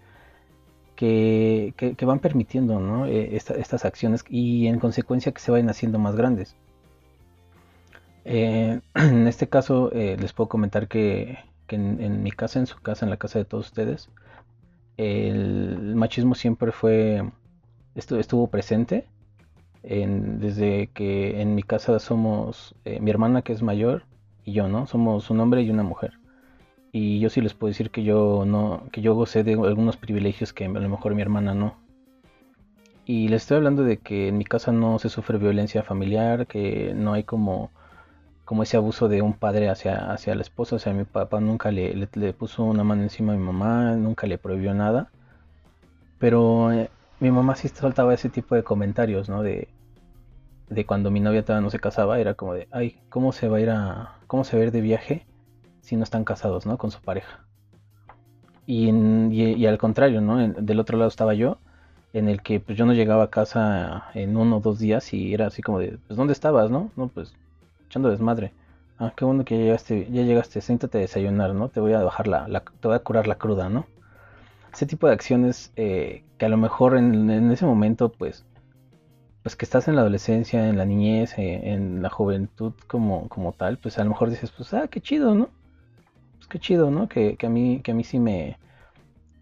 [0.99, 3.07] que, van permitiendo.
[3.07, 6.57] Eh, estas acciones y en consecuencia que se vayan haciendo más grandes.
[8.25, 13.07] Eh, en este caso eh, les puedo comentar que, en, mi casa, en su casa,
[13.07, 14.11] en la casa de todos ustedes,
[14.97, 17.23] el machismo siempre fue,
[17.95, 19.07] estuvo presente
[19.85, 24.03] desde que en mi casa somos mi hermana que es mayor
[24.45, 24.87] y yo, ¿no?
[24.87, 26.18] Somos un hombre y una mujer.
[26.93, 30.53] Y yo sí les puedo decir que yo no, que yo gocé de algunos privilegios
[30.53, 31.77] que a lo mejor mi hermana no.
[33.05, 36.93] Y les estoy hablando de que en mi casa no se sufre violencia familiar, que
[36.95, 37.71] no hay como,
[38.45, 40.77] como ese abuso de un padre hacia, hacia la esposa.
[40.77, 44.39] O sea, mi papá nunca le, puso una mano encima a mi mamá, nunca le
[44.39, 45.11] prohibió nada.
[46.19, 49.43] Pero eh, mi mamá sí soltaba ese tipo de comentarios, ¿no?
[49.43, 49.69] De,
[50.69, 53.59] de cuando mi novia todavía no se casaba, era como de, ay, ¿cómo se va
[53.59, 55.27] a ir a, cómo se va a ir de viaje
[55.89, 56.77] si no están casados, ¿no?
[56.77, 57.41] Con su pareja.
[58.67, 60.37] Y, y, al contrario, ¿no?
[60.37, 61.57] del otro lado estaba yo,
[62.13, 65.33] en el que pues yo no llegaba a casa en uno o dos días y
[65.33, 66.91] era así como de, pues ¿dónde estabas, no?
[66.95, 67.33] No, pues
[67.87, 68.53] echando desmadre.
[68.99, 71.71] Ah, qué bueno que ya llegaste, ya llegaste, siéntate a desayunar, ¿no?
[71.71, 72.45] Te voy a bajar la,
[72.81, 73.87] te voy a curar la cruda, ¿no?
[74.71, 78.45] Ese tipo de acciones eh, que a lo mejor en, en, ese momento, pues,
[79.43, 83.53] pues que estás en la adolescencia, en la niñez, eh, en la juventud como, como
[83.55, 85.49] tal, pues a lo mejor dices, pues, ah, qué chido, ¿no?
[86.49, 87.09] Qué chido, ¿no?
[87.09, 88.59] Que, que a, mí, que a mí sí me,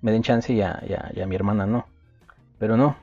[0.02, 0.82] me den chance y a,
[1.22, 1.86] a mi hermana no.
[2.58, 2.96] Pero no,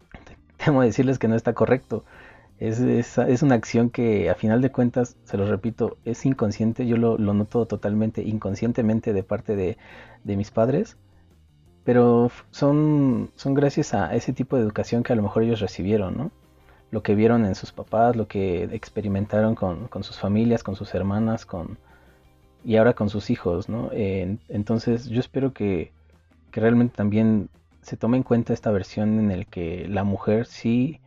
[0.64, 2.04] temo decirles que no está correcto.
[2.58, 6.86] Es, es, una acción que a final de cuentas, se lo repito, es inconsciente.
[6.86, 9.76] Yo lo, noto totalmente inconscientemente de parte de,
[10.24, 10.96] de, mis padres.
[11.84, 16.16] Pero son, son gracias a ese tipo de educación que a lo mejor ellos recibieron,
[16.16, 16.30] ¿no?
[16.90, 20.94] Lo que vieron en sus papás, lo que experimentaron con, con sus familias, con sus
[20.94, 21.78] hermanas, con,
[22.66, 23.90] y ahora con sus hijos, ¿no?
[23.92, 25.92] entonces yo espero que,
[26.50, 27.48] que realmente también
[27.80, 31.00] se tome en cuenta esta versión en el que la mujer sí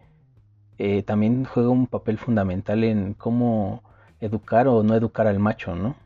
[0.78, 3.84] eh, también juega un papel fundamental en cómo
[4.22, 5.98] educar o no educar al macho, ¿no?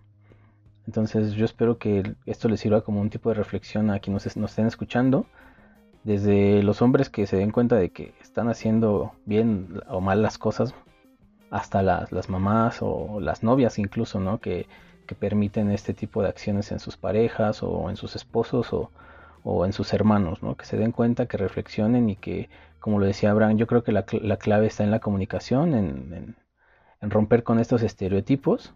[0.88, 4.50] Entonces yo espero que esto les sirva como un tipo de reflexión a quienes nos,
[4.50, 5.28] estén escuchando,
[6.04, 10.40] desde los hombres que se den cuenta de que están haciendo bien o mal las
[10.40, 10.74] cosas,
[11.52, 14.40] hasta las, las mamás o las novias incluso, ¿no?
[14.40, 14.66] Que,
[15.06, 18.92] que permiten este tipo de acciones en sus parejas o en sus esposos o,
[19.44, 20.56] o en sus hermanos, ¿no?
[20.56, 23.92] que se den cuenta, que reflexionen y que, como lo decía Abraham, yo creo que
[23.92, 26.36] la, clave está en la comunicación, en,
[27.02, 28.74] romper con estos estereotipos.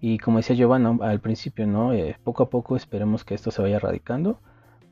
[0.00, 1.92] Y como decía Giovanna al principio, ¿no?
[1.92, 4.40] Eh, poco a poco esperemos que esto se vaya erradicando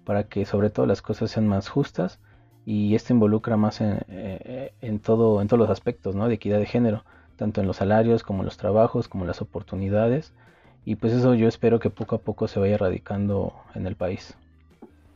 [0.05, 2.19] para que sobre todo las cosas sean más justas
[2.65, 6.27] y esto involucra más en, eh, en, todo, en todos los aspectos ¿no?
[6.27, 7.05] de equidad de género,
[7.37, 10.35] tanto en los salarios como en los trabajos, como en las oportunidades.
[10.87, 14.37] Y pues eso yo espero que poco a poco se vaya erradicando en el país.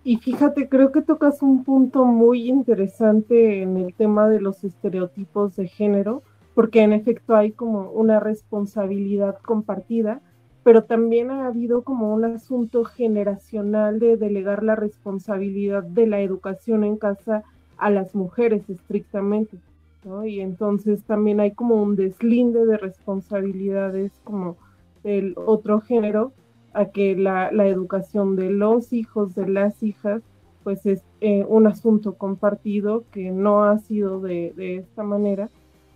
[0.03, 5.55] Y fíjate, creo que tocas un punto muy interesante en el tema de los estereotipos
[5.55, 10.21] de género, porque en efecto hay como una responsabilidad compartida,
[10.65, 16.83] pero también ha habido como un asunto generacional de delegar la responsabilidad de la educación
[16.83, 17.45] en casa
[17.77, 19.57] a las mujeres estrictamente,
[20.05, 20.27] ¿no?
[20.27, 24.57] Y entonces también hay como un deslinde de responsabilidades como
[25.03, 26.33] del otro género
[26.73, 30.23] a que la, educación de los hijos, de las hijas,
[30.63, 35.49] pues es eh, un asunto compartido que no ha sido de, esta manera,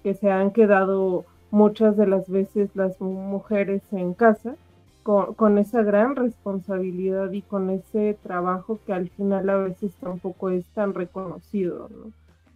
[0.03, 4.57] que se han quedado muchas de las veces las mujeres en casa
[5.03, 10.65] con, esa gran responsabilidad y con ese trabajo que al final a veces tampoco es
[10.71, 11.91] tan reconocido.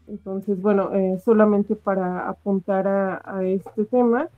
[0.07, 4.29] Entonces, bueno, eh, solamente para apuntar a este tema,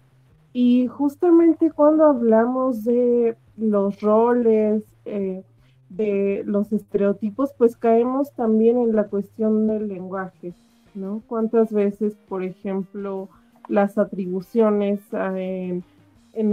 [0.53, 5.45] y justamente cuando hablamos de los roles, eh,
[5.91, 10.55] de los estereotipos, pues caemos también en la cuestión del lenguaje,
[10.95, 11.23] ¿no?
[11.27, 13.29] ¿Cuántas veces, por ejemplo,
[13.69, 15.85] las atribuciones en,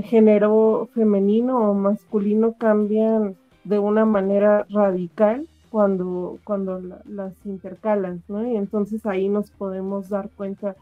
[0.04, 8.46] género femenino o masculino cambian de una manera radical cuando, cuando las intercalan, ¿no?
[8.46, 10.76] Y entonces ahí nos podemos dar cuenta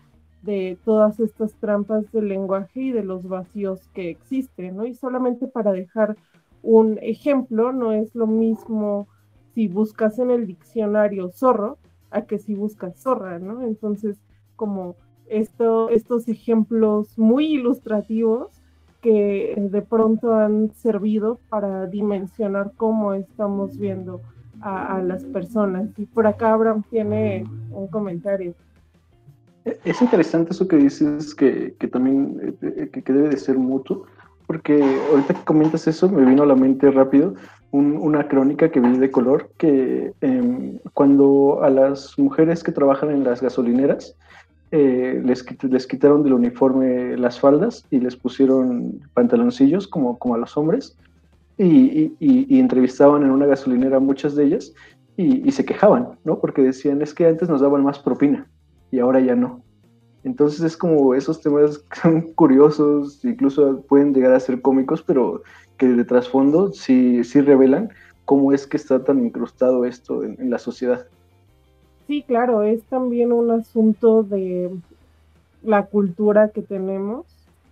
[0.45, 4.85] de todas estas trampas del lenguaje y de los vacíos que existen, ¿no?
[4.85, 6.15] Y solamente para dejar
[6.61, 9.07] un ejemplo, no es lo mismo
[9.53, 11.77] si buscas en el diccionario zorro
[12.11, 13.61] a que si buscas zorra, ¿no?
[13.61, 14.17] Entonces,
[14.55, 14.95] como
[15.27, 18.61] esto, estos ejemplos muy ilustrativos
[19.01, 24.21] que de pronto han servido para dimensionar cómo estamos viendo
[24.61, 25.89] a, a las personas.
[25.97, 28.55] Y por acá Abraham tiene un comentario.
[29.65, 34.05] Es interesante eso que dices, que, también eh, que, debe de ser mutuo,
[34.45, 37.33] porque ahorita que comentas eso me vino a la mente rápido
[37.71, 43.25] una crónica que vi de color, que em, cuando a las mujeres que trabajan en
[43.25, 44.15] las gasolineras
[44.71, 50.37] eh, les, les quitaron del uniforme las faldas y les pusieron pantaloncillos como, como a
[50.37, 50.95] los hombres,
[51.57, 52.13] y,
[52.59, 54.73] entrevistaban en una gasolinera muchas de ellas
[55.17, 56.39] y, y se quejaban, ¿no?
[56.39, 58.47] Porque decían, es que antes nos daban más propina
[58.91, 59.61] y ahora ya no.
[60.23, 65.43] Entonces es como esos temas son curiosos, incluso pueden llegar a ser cómicos, pero
[65.77, 67.89] que de trasfondo sí, sí revelan
[68.25, 71.05] cómo es que está tan incrustado esto en, la sociedad.
[72.07, 74.71] Sí, claro, es también un asunto de
[75.63, 77.25] la cultura que tenemos,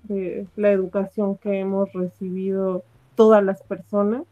[0.03, 2.83] de la educación que hemos recibido
[3.15, 4.23] todas las personas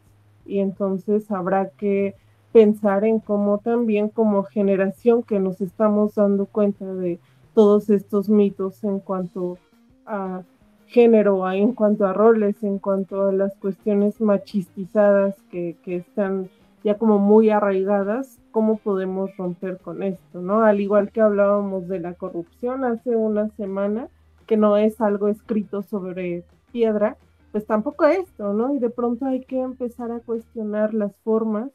[0.44, 2.14] y entonces habrá que
[2.52, 7.18] pensar en cómo también como generación que nos estamos dando cuenta de
[7.54, 9.58] todos estos mitos en cuanto
[10.06, 10.42] a
[10.86, 16.50] género, en cuanto a roles, en cuanto a las cuestiones machistizadas que, que están
[16.84, 20.62] ya como muy arraigadas, cómo podemos romper con esto, ¿no?
[20.62, 24.08] Al igual que hablábamos de la corrupción hace una semana,
[24.46, 27.16] que no es algo escrito sobre piedra,
[27.52, 28.74] pues tampoco esto, ¿no?
[28.74, 31.70] Y de pronto hay que empezar a cuestionar las formas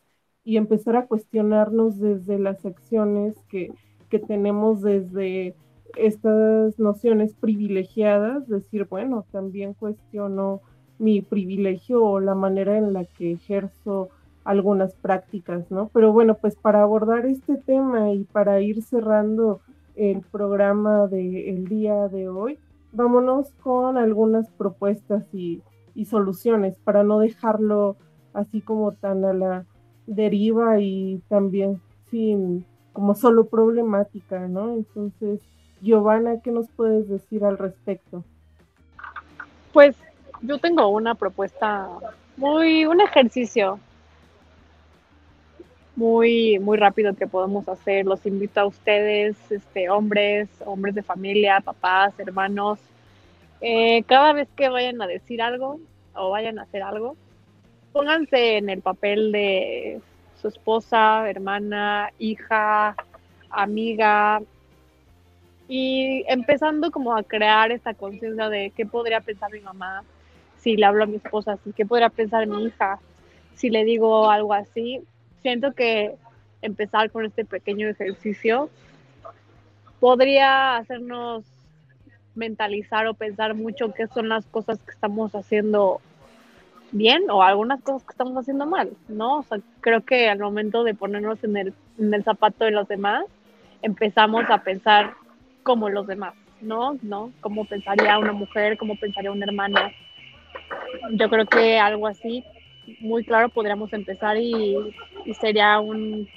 [0.48, 3.74] y empezar a cuestionarnos desde las acciones que,
[4.10, 5.56] que tenemos desde
[5.98, 10.62] estas nociones privilegiadas, decir, bueno, también cuestiono
[11.00, 14.08] mi privilegio o la manera en la que ejerzo
[14.46, 15.90] algunas prácticas, ¿no?
[15.90, 19.60] Pero bueno, pues para abordar este tema y para ir cerrando
[19.98, 22.58] el programa del día de hoy,
[22.94, 25.62] vámonos con algunas propuestas y,
[25.94, 27.98] y soluciones para no dejarlo
[28.32, 29.66] así como tan a la
[30.08, 31.80] deriva y también
[32.10, 34.74] sin como solo problemática, ¿no?
[34.74, 35.40] Entonces,
[35.82, 38.24] Giovanna, ¿qué nos puedes decir al respecto?
[39.72, 39.96] Pues
[40.42, 41.88] yo tengo una propuesta
[42.38, 43.80] muy, un ejercicio
[45.96, 48.06] muy, muy rápido que podemos hacer.
[48.06, 52.80] Los invito a ustedes, este, hombres, hombres de familia, papás, hermanos,
[53.62, 55.80] eh, cada vez que vayan a decir algo
[56.14, 57.16] o vayan a hacer algo,
[57.92, 60.02] pónganse en el papel de
[60.42, 62.96] su esposa, hermana, hija,
[63.50, 64.42] amiga,
[65.68, 70.04] y empezando como a crear esta conciencia de qué podría pensar mi mamá
[70.60, 73.00] si le hablo a mi esposa así, qué podría pensar mi hija
[73.56, 75.02] si le digo algo así.
[75.42, 76.16] Siento que
[76.62, 78.70] empezar con este pequeño ejercicio
[80.00, 81.44] podría hacernos
[82.36, 86.02] mentalizar o pensar mucho qué son las cosas que estamos haciendo
[86.92, 89.40] bien o algunas cosas que estamos haciendo mal, ¿no?
[89.40, 89.46] O
[89.82, 93.26] creo que al momento de ponernos en el, en el zapato de los demás,
[93.82, 95.14] empezamos a pensar
[95.64, 96.98] como los demás, ¿no?
[97.02, 97.32] ¿No?
[97.42, 99.80] Cómo pensaría una mujer, cómo pensaría un hermano.
[101.12, 102.44] Yo creo que algo así,
[103.00, 104.78] muy claro, podríamos empezar y,
[105.26, 106.28] y sería un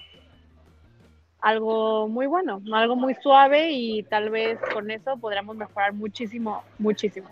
[1.40, 7.28] algo muy bueno, algo muy suave y tal vez con eso podríamos mejorar muchísimo, muchísimo.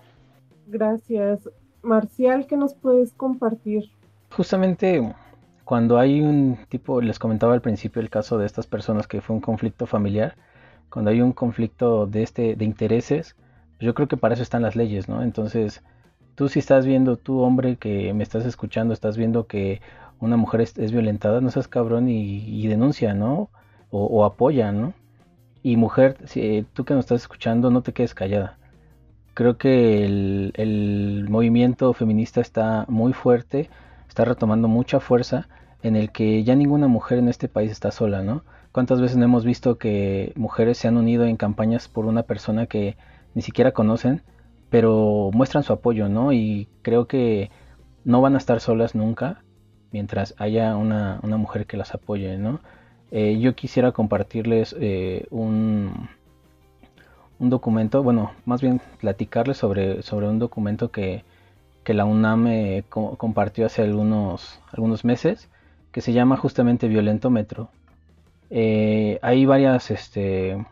[0.67, 1.49] Gracias.
[1.83, 3.91] Marcial, ¿qué nos puedes compartir?
[4.31, 5.15] Justamente
[5.65, 9.37] cuando hay un tipo, les comentaba al principio el caso de estas personas que fue
[9.37, 10.35] un conflicto familiar,
[10.91, 13.37] cuando hay un conflicto de este de intereses,
[13.79, 15.23] yo creo que para eso están las leyes, ¿no?
[15.23, 15.83] Entonces,
[16.35, 19.81] tú si estás viendo, tú hombre que me estás escuchando, estás viendo que
[20.21, 23.51] una mujer es, violentada, no seas cabrón y, denuncia, ¿no?
[23.91, 24.95] O, apoya, ¿no?
[25.63, 28.57] Y mujer, si, tú que nos estás escuchando, no te quedes callada.
[29.39, 33.71] Creo que el, movimiento feminista está muy fuerte,
[34.09, 35.47] está retomando mucha fuerza,
[35.81, 38.43] en el que ya ninguna mujer en este país está sola, ¿no?
[38.73, 42.67] ¿Cuántas veces no hemos visto que mujeres se han unido en campañas por una persona
[42.67, 42.97] que
[43.35, 44.23] ni siquiera conocen,
[44.71, 46.33] pero muestran su apoyo, ¿no?
[46.33, 47.53] Y creo que
[48.03, 49.45] no van a estar solas nunca
[49.93, 52.59] mientras haya una, mujer que las apoye, ¿no?
[53.13, 56.09] Eh, yo quisiera compartirles eh, un,
[57.39, 61.25] un documento, bueno, más bien platicarles sobre, sobre un documento que,
[61.87, 65.49] la UNAM eh, compartió hace algunos, algunos meses,
[65.91, 67.71] que se llama justamente Violentómetro.
[68.51, 70.67] Eh, hay varias este,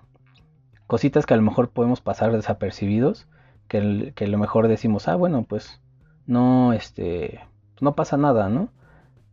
[0.86, 3.26] cositas que a lo mejor podemos pasar desapercibidos,
[3.68, 5.80] que, a lo mejor decimos, ah, bueno, pues
[6.26, 7.40] no, este,
[7.80, 8.68] no pasa nada, ¿no?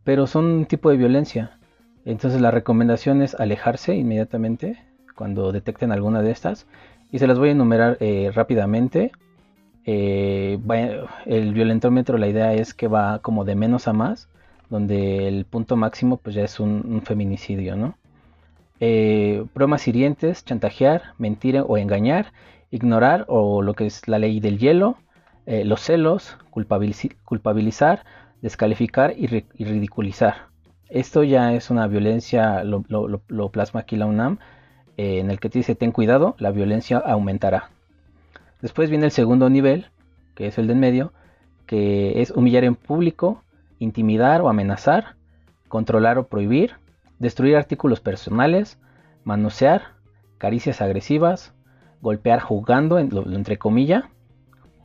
[0.04, 1.58] Pero son un tipo de violencia.
[2.04, 4.78] Entonces la recomendación es alejarse inmediatamente
[5.14, 6.66] cuando detecten alguna de estas.
[7.14, 9.12] Y se las voy a enumerar eh, rápidamente.
[9.86, 10.58] Eh,
[11.26, 14.28] el violentómetro, la idea es que va como de menos a más,
[14.68, 17.94] donde el punto máximo pues ya es un feminicidio, ¿no?
[18.80, 22.32] eh, bromas hirientes, chantajear, mentir o engañar,
[22.72, 24.98] ignorar o lo que es la ley del hielo,
[25.46, 28.04] los celos, culpabilizar,
[28.42, 30.48] descalificar y, ridiculizar.
[30.88, 32.82] Esto ya es una violencia, lo,
[33.52, 34.40] plasma aquí la UNAM,
[34.96, 37.70] eh, en el que te dice ten cuidado, la violencia aumentará.
[38.60, 39.86] Después viene el segundo nivel,
[40.34, 41.12] que es el de en medio,
[41.66, 43.42] que es humillar en público,
[43.78, 45.16] intimidar o amenazar,
[45.68, 46.74] controlar o prohibir,
[47.18, 48.78] destruir artículos personales,
[49.24, 49.94] manosear,
[50.38, 51.54] caricias agresivas,
[52.00, 54.04] golpear jugando, entre comillas,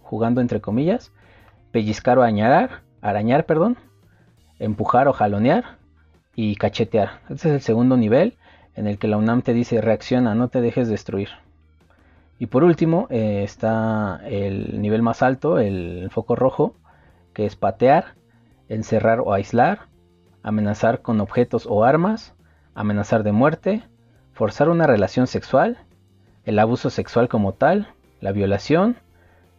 [0.01, 1.11] jugando entre comillas,
[1.71, 3.77] pellizcar o arañar, arañar, perdón,
[4.57, 5.77] empujar o jalonear
[6.35, 7.19] y cachetear.
[7.29, 8.38] Este es el segundo nivel
[8.79, 11.27] en el que la UNAM te dice reacciona, no te dejes destruir.
[12.39, 16.75] Y por último eh, está el nivel más alto, el foco rojo,
[17.33, 18.15] que es patear,
[18.69, 19.87] encerrar o aislar,
[20.43, 22.33] amenazar con objetos o armas,
[22.73, 23.83] amenazar de muerte,
[24.31, 25.79] forzar una relación sexual,
[26.45, 27.89] el abuso sexual como tal,
[28.21, 28.95] la violación,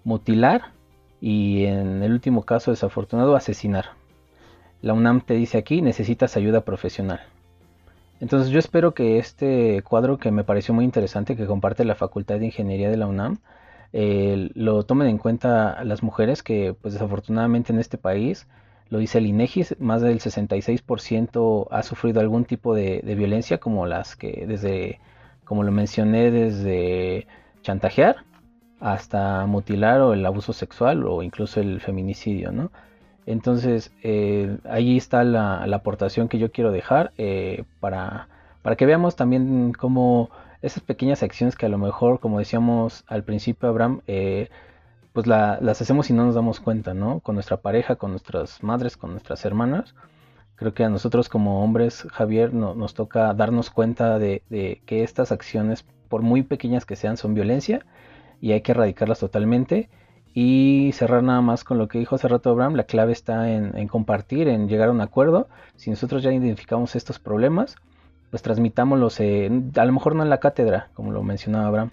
[0.03, 0.73] mutilar
[1.21, 3.91] y en el último caso desafortunado asesinar.
[4.81, 7.21] La UNAM te dice aquí necesitas ayuda profesional.
[8.21, 12.39] Entonces yo espero que este cuadro que me pareció muy interesante que comparte la Facultad
[12.39, 13.39] de Ingeniería de la UNAM
[13.93, 18.47] eh, lo tomen en cuenta las mujeres que pues desafortunadamente en este país
[18.89, 23.87] lo dice el INEGI, más del 66% ha sufrido algún tipo de, de, violencia como
[23.87, 24.99] las que desde,
[25.45, 27.29] como lo mencioné, desde
[27.62, 28.25] chantajear
[28.81, 32.73] hasta mutilar o el abuso sexual o incluso el feminicidio, ¿no?
[33.27, 38.29] Entonces, eh, ahí está la, aportación que yo quiero dejar eh, para,
[38.62, 40.31] para, que veamos también cómo
[40.62, 44.49] esas pequeñas acciones que a lo mejor, como decíamos al principio, Abraham, eh,
[45.12, 47.21] pues las hacemos y no nos damos cuenta, ¿no?
[47.21, 49.95] Con nuestra pareja, con nuestras madres, con nuestras hermanas.
[50.57, 55.33] Creo que a nosotros como hombres, Javier, nos toca darnos cuenta de, de que estas
[55.33, 57.85] acciones, por muy pequeñas que sean, son violencia
[58.41, 59.89] y hay que erradicarlas totalmente
[60.33, 63.89] y cerrar nada más con lo que dijo hace rato Abraham, la clave está en,
[63.89, 65.49] compartir, en llegar a un acuerdo.
[65.76, 67.76] Si nosotros ya identificamos estos problemas,
[68.31, 71.91] pues transmitámoslos, a lo mejor no en la cátedra, como lo mencionaba Abraham,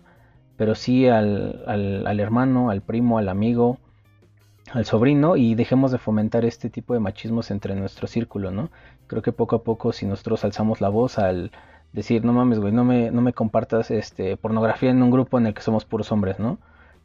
[0.56, 3.80] pero sí al, al, hermano, al primo, al amigo,
[4.72, 8.70] al sobrino y dejemos de fomentar este tipo de machismos entre nuestro círculo, ¿no?
[9.08, 11.52] Creo que poco a poco si nosotros alzamos la voz al
[11.94, 15.48] decir, no mames, güey, no me, no me compartas este, pornografía en un grupo en
[15.48, 16.60] el que somos puros hombres, ¿no?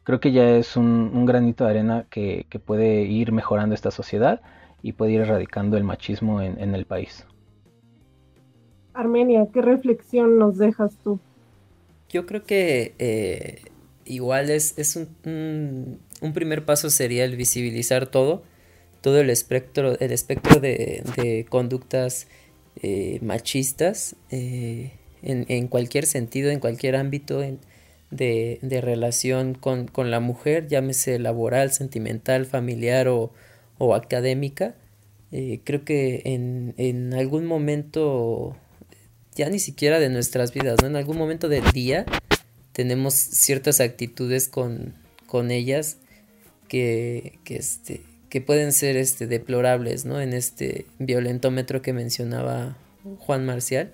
[0.05, 4.41] Creo que ya es un, granito de arena que, puede ir mejorando esta sociedad
[4.83, 7.27] y puede ir erradicando el machismo en, el país.
[8.95, 11.19] Armenia, ¿qué reflexión nos dejas tú?
[12.09, 13.63] Yo creo que eh,
[14.05, 18.43] igual es, es un, un, primer paso sería el visibilizar todo,
[19.01, 22.29] todo el espectro, el espectro de, conductas
[22.83, 24.93] eh, machistas eh,
[25.23, 27.61] en, en, cualquier sentido, en cualquier ámbito, en,
[28.13, 33.33] de, de relación con, con, la mujer, llámese laboral, sentimental, familiar o,
[33.79, 34.75] o académica.
[35.33, 38.55] Eh, creo que en, en, algún momento,
[39.35, 40.89] ya ni siquiera de nuestras vidas, ¿no?
[40.89, 42.05] En algún momento del día
[42.73, 44.95] tenemos ciertas actitudes con,
[45.27, 45.97] con ellas
[46.69, 50.21] que, que, este, que pueden ser este, deplorables, ¿no?
[50.21, 52.77] En este violentómetro que mencionaba
[53.21, 53.91] Juan Marcial.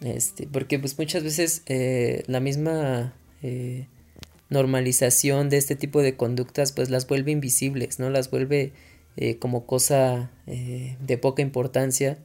[0.00, 3.86] Este, porque pues muchas veces eh, la misma eh,
[4.48, 8.08] normalización de este tipo de conductas pues las vuelve invisibles, ¿no?
[8.10, 8.72] Las vuelve
[9.16, 12.18] eh, como cosa eh, de poca importancia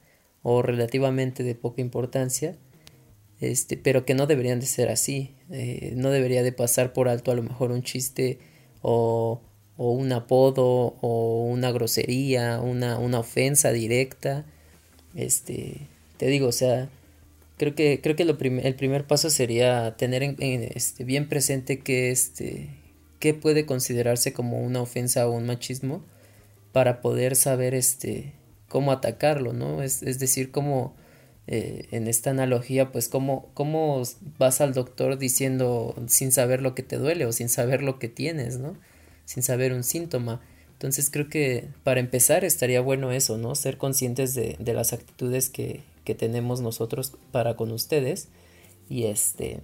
[0.44, 2.56] o relativamente de poca importancia,
[3.42, 5.36] este, pero que no deberían de ser así,
[5.96, 8.40] no debería de pasar por alto a lo mejor un chiste
[8.82, 9.42] o,
[9.78, 14.46] o un apodo o una grosería, una, una ofensa directa,
[15.16, 16.90] este, te digo, o sea,
[17.58, 22.12] creo que, creo que lo el primer paso sería tener en, este, bien presente que,
[22.12, 22.70] este,
[23.20, 26.04] qué puede considerarse como una ofensa o un machismo
[26.72, 28.34] para poder saber este,
[28.68, 29.84] cómo atacarlo, ¿no?
[29.84, 30.96] Es, decir, cómo
[31.48, 34.02] eh, en esta analogía, pues cómo, cómo
[34.40, 38.10] vas al doctor diciendo sin saber lo que te duele o sin saber lo que
[38.10, 38.76] tienes, ¿no?
[39.26, 40.42] Sin saber un síntoma.
[40.74, 43.56] Entonces creo que para empezar estaría bueno eso, ¿no?
[43.56, 48.30] Ser conscientes de las actitudes que, que tenemos nosotros para con ustedes
[48.90, 49.62] y este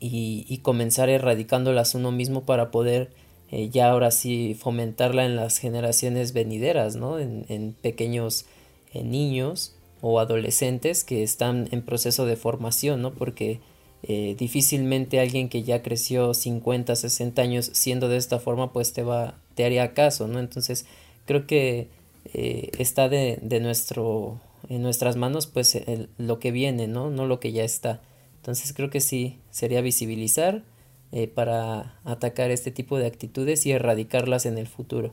[0.00, 3.10] y, comenzar erradicándolas uno mismo para poder
[3.50, 7.18] eh, ya ahora sí fomentarla en las generaciones venideras, ¿no?
[7.18, 8.44] En, pequeños
[8.92, 13.12] eh, niños o adolescentes que están en proceso de formación, ¿no?
[13.14, 13.60] Porque
[14.02, 19.02] eh, difícilmente alguien que ya creció 50, 60 años siendo de esta forma, pues te
[19.02, 20.38] va, te haría caso, ¿no?
[20.38, 20.86] Entonces
[21.26, 21.88] creo que
[22.34, 25.80] está de, de nuestro en nuestras manos pues
[26.18, 27.10] lo que viene, ¿no?
[27.10, 28.00] No lo que ya está.
[28.36, 30.62] Entonces creo que sí, sería visibilizar
[31.10, 35.12] eh, para atacar este tipo de actitudes y erradicarlas en el futuro.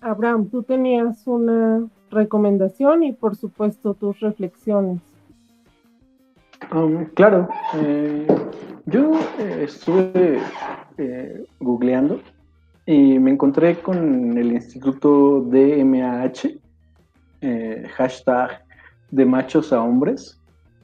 [0.00, 5.00] Abraham, tú tenías una recomendación y por supuesto tus reflexiones.
[6.72, 8.26] Um, claro, eh,
[8.86, 10.40] yo eh, estuve
[11.58, 12.20] googleando
[12.86, 16.58] y me encontré con el Instituto DMAH,
[17.42, 18.64] eh, hashtag
[19.10, 20.38] de machos a hombres.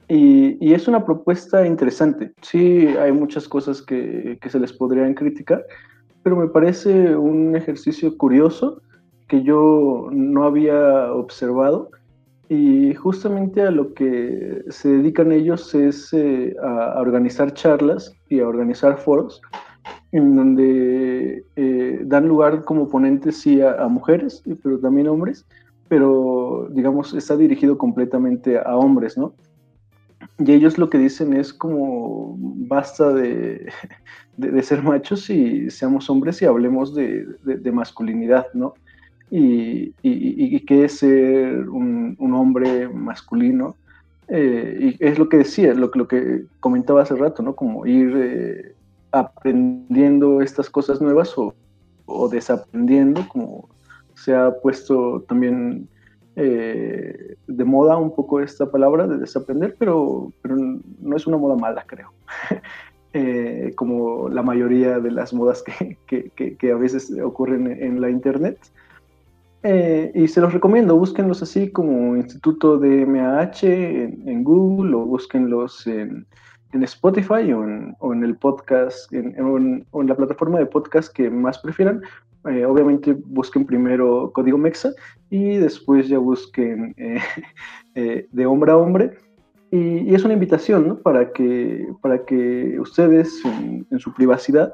[0.09, 2.31] Y, es una propuesta interesante.
[2.41, 5.63] Sí, hay muchas cosas que, se les podrían criticar,
[6.23, 8.81] pero me parece un ejercicio curioso
[9.27, 11.91] que yo no había observado.
[12.49, 18.47] Y justamente a lo que se dedican ellos es eh, a, organizar charlas y a
[18.47, 19.39] organizar foros
[20.11, 25.45] en donde eh, dan lugar como ponentes sí a, a mujeres, pero también hombres,
[25.89, 29.33] pero digamos está dirigido completamente a hombres, ¿no?
[30.37, 33.69] Y ellos lo que dicen es como basta de,
[34.61, 37.25] ser machos y seamos hombres y hablemos de,
[37.73, 38.73] masculinidad, ¿no?
[39.31, 43.75] Y, y, qué es ser un, hombre masculino.
[44.27, 47.55] Eh, y es lo que decía, lo, lo que comentaba hace rato, ¿no?
[47.55, 48.75] Como ir eh,
[49.11, 51.53] aprendiendo estas cosas nuevas o,
[52.05, 53.67] o desaprendiendo, como
[54.23, 55.87] se ha puesto también
[56.35, 61.55] eh, de moda un poco esta palabra de desaprender, pero, pero no es una moda
[61.55, 62.13] mala, creo.
[63.11, 65.97] Eh, como la mayoría de las modas que,
[66.35, 68.59] que, a veces ocurren en la internet.
[69.63, 75.87] Eh, y se los recomiendo, búsquenlos así como Instituto de MAH en, Google o búsquenlos
[75.87, 76.27] en,
[76.71, 81.11] en Spotify o en, o en, el podcast en, o en, la plataforma de podcast
[81.11, 82.03] que más prefieran,
[82.47, 84.91] eh, obviamente busquen primero código MEXA
[85.29, 87.19] y después ya busquen eh,
[87.95, 89.17] eh, de hombre a hombre.
[89.71, 90.97] Y, es una invitación ¿no?
[90.97, 94.73] para, que, para que ustedes en, su privacidad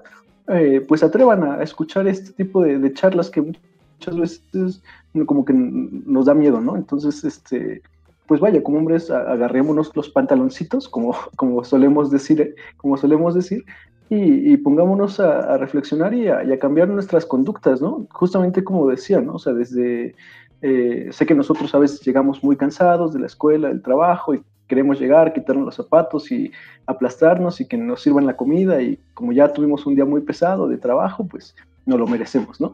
[0.87, 4.83] pues atrevan a, escuchar este tipo de, charlas que muchas veces
[5.25, 6.77] como que nos da miedo, ¿no?
[6.77, 7.81] Entonces, este,
[8.27, 13.65] pues vaya, como hombres agarrémonos los pantaloncitos, como, como solemos decir, como solemos decir,
[14.09, 18.07] y, pongámonos a, reflexionar y a, cambiar nuestras conductas, ¿no?
[18.11, 19.33] Justamente como decía, ¿no?
[19.33, 20.15] O sea, desde,
[20.61, 24.43] eh, sé que nosotros a veces llegamos muy cansados de la escuela, del trabajo y
[24.67, 26.51] queremos llegar, quitarnos los zapatos y
[26.85, 30.67] aplastarnos y que nos sirvan la comida y como ya tuvimos un día muy pesado
[30.67, 32.73] de trabajo, pues no lo merecemos, ¿no?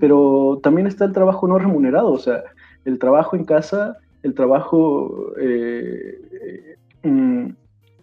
[0.00, 2.42] Pero también está el trabajo no remunerado, o sea,
[2.84, 5.32] el trabajo en casa, el trabajo...
[5.40, 7.54] Eh, eh,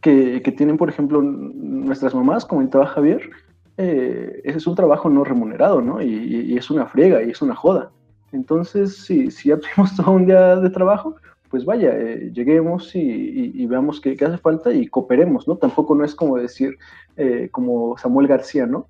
[0.01, 3.29] que, tienen, por ejemplo, nuestras mamás, comentaba Javier,
[3.77, 6.01] eh, es un trabajo no remunerado, ¿no?
[6.01, 7.91] Y, es una friega y es una joda.
[8.31, 11.15] Entonces, si, si ya tuvimos todo un día de trabajo,
[11.49, 15.57] pues vaya, eh, lleguemos y, veamos qué, hace falta y cooperemos, ¿no?
[15.57, 16.77] Tampoco no es como decir,
[17.17, 18.87] eh, como Samuel García, ¿no?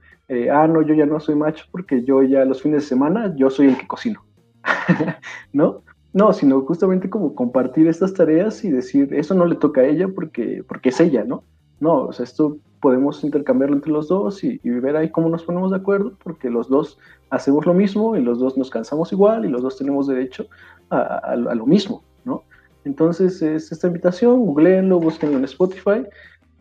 [0.50, 3.50] ah, no, yo ya no soy macho porque yo ya los fines de semana, yo
[3.50, 4.24] soy el que cocino,
[5.52, 5.82] ¿no?
[6.14, 10.10] No, sino justamente como compartir estas tareas y decir, eso no le toca a ella
[10.14, 11.44] porque, porque es ella, ¿no?
[11.80, 15.72] No, o sea, esto podemos intercambiarlo entre los dos y, ver ahí cómo nos ponemos
[15.72, 16.98] de acuerdo, porque los dos
[17.30, 20.48] hacemos lo mismo y los dos nos cansamos igual y los dos tenemos derecho
[20.90, 22.44] a, lo mismo, ¿no?
[22.84, 26.04] Entonces, es esta invitación, googleenlo, búsquenlo en Spotify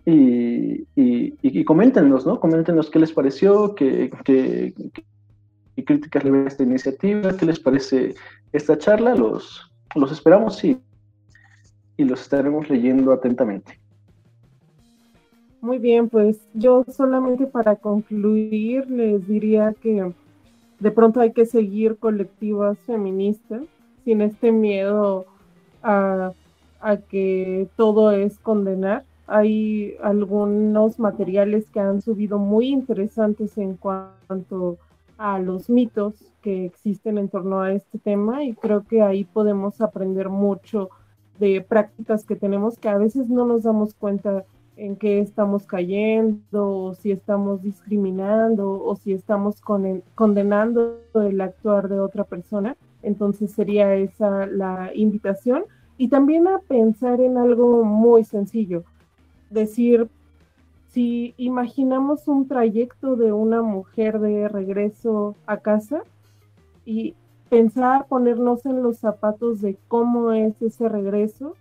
[0.07, 2.39] y, y, y, coméntenos, ¿no?
[2.39, 4.75] Coméntenos qué les pareció, qué, qué,
[5.77, 8.15] qué críticas le ven esta iniciativa, qué les parece
[8.53, 10.81] esta charla, los, los esperamos y,
[11.97, 13.81] y los estaremos leyendo atentamente.
[15.61, 20.13] Muy bien, pues yo solamente para concluir les diría que
[20.79, 23.63] de pronto hay que seguir colectivas feministas
[24.05, 25.27] sin este miedo
[25.83, 26.33] a,
[26.81, 29.05] a que todo es condenar.
[29.27, 34.90] Hay algunos materiales que han subido muy interesantes en cuanto a
[35.39, 40.31] los mitos que existen en torno a este tema y creo que ahí podemos aprender
[40.31, 40.89] mucho
[41.39, 44.45] de prácticas que tenemos que a veces no nos damos cuenta
[44.81, 52.01] en qué estamos cayendo, o si estamos discriminando, o si estamos condenando el actuar de
[52.01, 52.79] otra persona.
[53.03, 55.65] Entonces sería esa la invitación.
[55.99, 58.85] Y también a pensar en algo muy sencillo.
[59.51, 60.09] Decir,
[60.93, 66.03] si imaginamos un trayecto de una mujer de regreso a casa
[66.85, 67.15] y
[67.49, 71.55] pensar, ponernos en los zapatos de cómo es ese regreso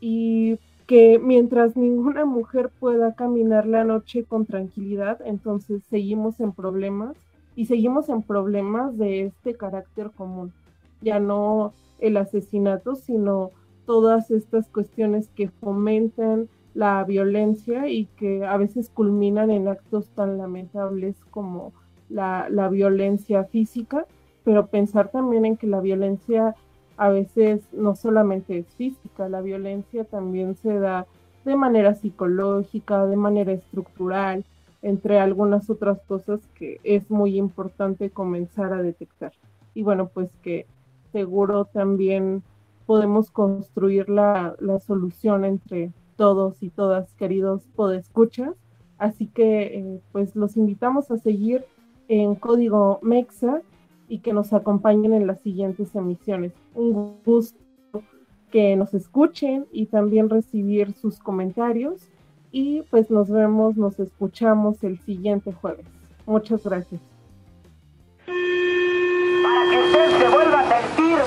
[0.00, 7.16] y que mientras ninguna mujer pueda caminar la noche con tranquilidad, entonces seguimos en problemas
[7.54, 10.52] y seguimos en problemas de este carácter común.
[11.00, 13.50] Ya no el asesinato, sino
[13.86, 20.38] todas estas cuestiones que fomentan la violencia y que a veces culminan en actos tan
[20.38, 21.72] lamentables como
[22.08, 24.06] la, violencia física,
[24.44, 26.54] pero pensar también en que la violencia
[26.96, 31.06] a veces no solamente es física, la violencia también se da
[31.44, 34.44] de manera psicológica, de manera estructural,
[34.82, 39.32] entre algunas otras cosas que es muy importante comenzar a detectar.
[39.74, 40.66] Y bueno, pues que
[41.12, 42.42] seguro también
[42.86, 48.54] podemos construir la, la solución entre todos y todas, queridos podescuchas.
[48.98, 51.64] Así que eh, pues los invitamos a seguir
[52.08, 53.62] en Código Mexa
[54.08, 56.52] y que nos acompañen en las siguientes emisiones.
[56.74, 57.56] Un gusto
[58.50, 62.02] que nos escuchen y también recibir sus comentarios.
[62.50, 65.86] Y pues nos vemos, nos escuchamos el siguiente jueves.
[66.26, 67.00] Muchas gracias.
[68.26, 71.18] Para que usted se vuelva a sentir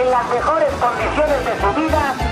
[0.00, 2.25] en las mejores condiciones de su vida,